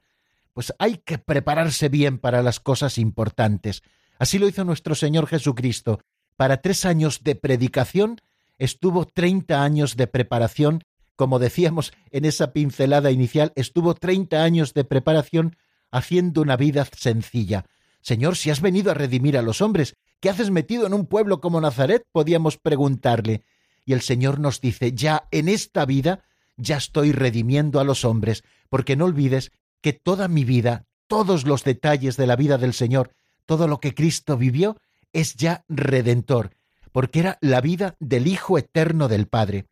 [0.53, 3.83] Pues hay que prepararse bien para las cosas importantes.
[4.17, 5.99] Así lo hizo nuestro Señor Jesucristo.
[6.35, 8.21] Para tres años de predicación
[8.57, 10.81] estuvo treinta años de preparación.
[11.15, 15.57] Como decíamos en esa pincelada inicial, estuvo treinta años de preparación
[15.91, 17.65] haciendo una vida sencilla.
[18.01, 21.39] Señor, si has venido a redimir a los hombres, ¿qué haces metido en un pueblo
[21.39, 22.03] como Nazaret?
[22.11, 23.43] podíamos preguntarle
[23.85, 26.25] y el Señor nos dice, ya en esta vida,
[26.57, 31.63] ya estoy redimiendo a los hombres, porque no olvides que toda mi vida, todos los
[31.63, 33.11] detalles de la vida del Señor,
[33.45, 34.77] todo lo que Cristo vivió,
[35.13, 36.51] es ya redentor,
[36.91, 39.67] porque era la vida del Hijo eterno del Padre.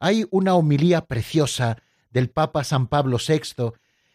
[0.00, 1.78] Hay una homilía preciosa
[2.10, 3.72] del Papa San Pablo VI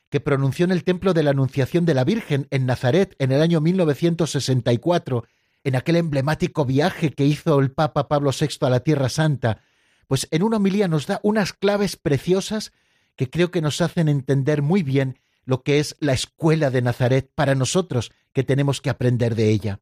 [0.10, 3.42] que pronunció en el Templo de la Anunciación de la Virgen en Nazaret en el
[3.42, 5.24] año 1964
[5.64, 9.62] en aquel emblemático viaje que hizo el Papa Pablo VI a la Tierra Santa,
[10.08, 12.72] pues en una homilía nos da unas claves preciosas
[13.16, 17.32] que creo que nos hacen entender muy bien lo que es la escuela de Nazaret
[17.34, 19.80] para nosotros que tenemos que aprender de ella.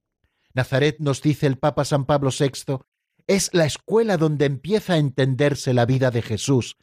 [0.53, 2.79] Nazaret, nos dice el Papa San Pablo VI,
[3.27, 6.77] es la escuela donde empieza a entenderse la vida de Jesús,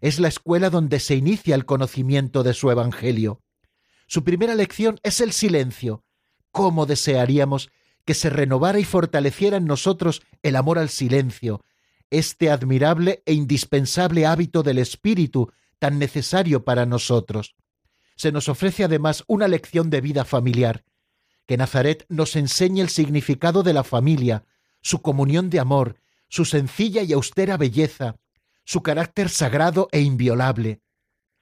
[0.00, 3.42] es la escuela donde se inicia el conocimiento de su Evangelio.
[4.06, 6.04] Su primera lección es el silencio.
[6.50, 7.70] ¿Cómo desearíamos
[8.04, 11.64] que se renovara y fortaleciera en nosotros el amor al silencio,
[12.10, 17.54] este admirable e indispensable hábito del espíritu tan necesario para nosotros.
[18.16, 20.84] Se nos ofrece además una lección de vida familiar,
[21.46, 24.44] que Nazaret nos enseñe el significado de la familia,
[24.80, 25.96] su comunión de amor,
[26.28, 28.16] su sencilla y austera belleza,
[28.64, 30.80] su carácter sagrado e inviolable.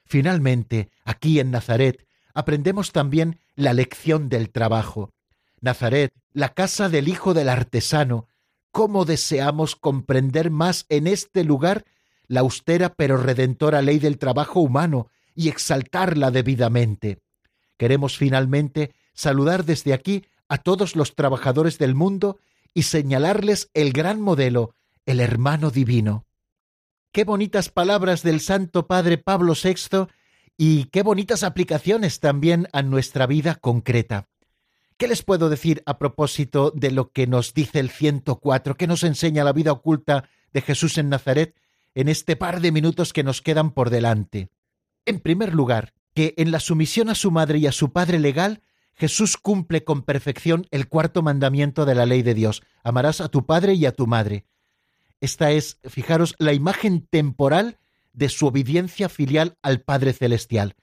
[0.04, 5.12] Finalmente, aquí en Nazaret, aprendemos también la lección del trabajo.
[5.61, 8.26] Nazaret, la casa del hijo del artesano,
[8.70, 11.84] cómo deseamos comprender más en este lugar
[12.26, 17.18] la austera pero redentora ley del trabajo humano y exaltarla debidamente.
[17.76, 22.38] Queremos finalmente saludar desde aquí a todos los trabajadores del mundo
[22.72, 24.74] y señalarles el gran modelo,
[25.06, 26.26] el hermano divino.
[27.12, 30.06] Qué bonitas palabras del Santo Padre Pablo VI
[30.56, 34.28] y qué bonitas aplicaciones también a nuestra vida concreta.
[35.01, 39.03] ¿Qué les puedo decir a propósito de lo que nos dice el 104, que nos
[39.03, 41.57] enseña la vida oculta de Jesús en Nazaret
[41.94, 44.51] en este par de minutos que nos quedan por delante?
[45.07, 48.61] En primer lugar, que en la sumisión a su madre y a su padre legal,
[48.92, 52.62] Jesús cumple con perfección el cuarto mandamiento de la ley de Dios.
[52.84, 54.44] Amarás a tu padre y a tu madre.
[55.22, 57.78] Esta es, fijaros, la imagen temporal
[58.12, 60.76] de su obediencia filial al Padre Celestial.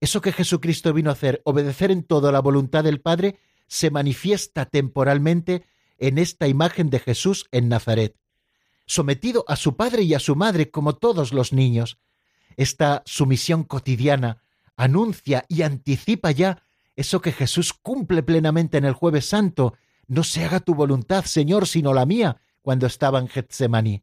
[0.00, 4.66] Eso que Jesucristo vino a hacer, obedecer en todo la voluntad del Padre, se manifiesta
[4.66, 5.64] temporalmente
[5.98, 8.16] en esta imagen de Jesús en Nazaret,
[8.86, 11.98] sometido a su padre y a su madre como todos los niños.
[12.56, 14.42] Esta sumisión cotidiana
[14.76, 16.62] anuncia y anticipa ya
[16.96, 19.74] eso que Jesús cumple plenamente en el jueves santo,
[20.08, 24.02] no se haga tu voluntad, Señor, sino la mía, cuando estaba en Getsemaní.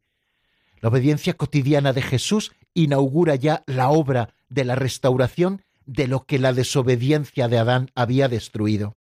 [0.80, 6.38] La obediencia cotidiana de Jesús inaugura ya la obra de la restauración de lo que
[6.38, 8.96] la desobediencia de Adán había destruido.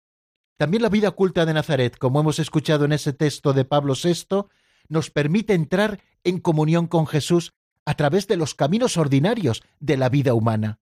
[0.58, 4.46] También la vida oculta de Nazaret, como hemos escuchado en ese texto de Pablo VI,
[4.88, 7.54] nos permite entrar en comunión con Jesús
[7.86, 10.80] a través de los caminos ordinarios de la vida humana.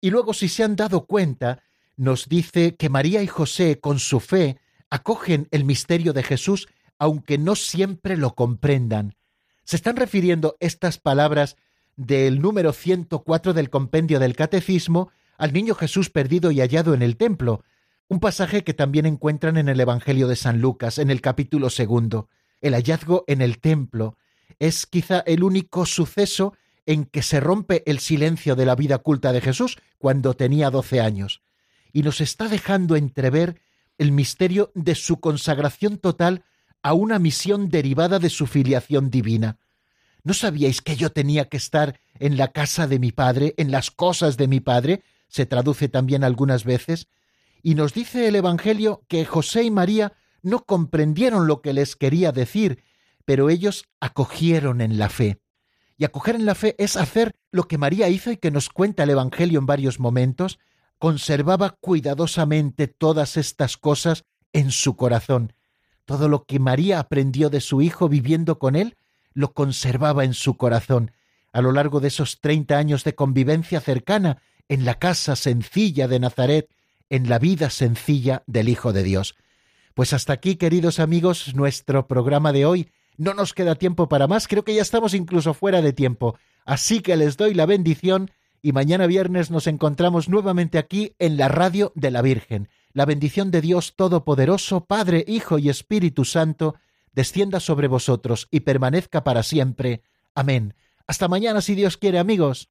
[0.00, 1.62] Y luego, si se han dado cuenta,
[1.96, 4.58] nos dice que María y José, con su fe,
[4.90, 9.16] acogen el misterio de Jesús, aunque no siempre lo comprendan.
[9.64, 11.56] Se están refiriendo estas palabras
[11.96, 17.16] del número 104 del compendio del Catecismo al niño Jesús perdido y hallado en el
[17.16, 17.64] templo,
[18.08, 22.28] un pasaje que también encuentran en el Evangelio de San Lucas, en el capítulo segundo.
[22.60, 24.16] El hallazgo en el templo
[24.58, 26.54] es quizá el único suceso
[26.86, 31.00] en que se rompe el silencio de la vida culta de Jesús cuando tenía doce
[31.00, 31.42] años,
[31.92, 33.60] y nos está dejando entrever
[33.96, 36.44] el misterio de su consagración total
[36.82, 39.58] a una misión derivada de su filiación divina.
[40.24, 43.90] ¿No sabíais que yo tenía que estar en la casa de mi padre, en las
[43.90, 45.02] cosas de mi padre?
[45.34, 47.08] se traduce también algunas veces,
[47.64, 50.12] y nos dice el Evangelio que José y María
[50.42, 52.84] no comprendieron lo que les quería decir,
[53.24, 55.40] pero ellos acogieron en la fe.
[55.96, 59.04] Y acoger en la fe es hacer lo que María hizo y que nos cuenta
[59.04, 60.58] el Evangelio en varios momentos,
[60.98, 65.54] conservaba cuidadosamente todas estas cosas en su corazón.
[66.04, 68.98] Todo lo que María aprendió de su hijo viviendo con él,
[69.32, 71.12] lo conservaba en su corazón.
[71.50, 76.20] A lo largo de esos treinta años de convivencia cercana en la casa sencilla de
[76.20, 76.68] Nazaret,
[77.10, 79.34] en la vida sencilla del Hijo de Dios.
[79.94, 82.90] Pues hasta aquí, queridos amigos, nuestro programa de hoy.
[83.16, 86.36] No nos queda tiempo para más, creo que ya estamos incluso fuera de tiempo.
[86.64, 88.30] Así que les doy la bendición
[88.60, 92.68] y mañana viernes nos encontramos nuevamente aquí en la radio de la Virgen.
[92.92, 96.74] La bendición de Dios Todopoderoso, Padre, Hijo y Espíritu Santo,
[97.12, 100.02] descienda sobre vosotros y permanezca para siempre.
[100.34, 100.74] Amén.
[101.06, 102.70] Hasta mañana si Dios quiere, amigos.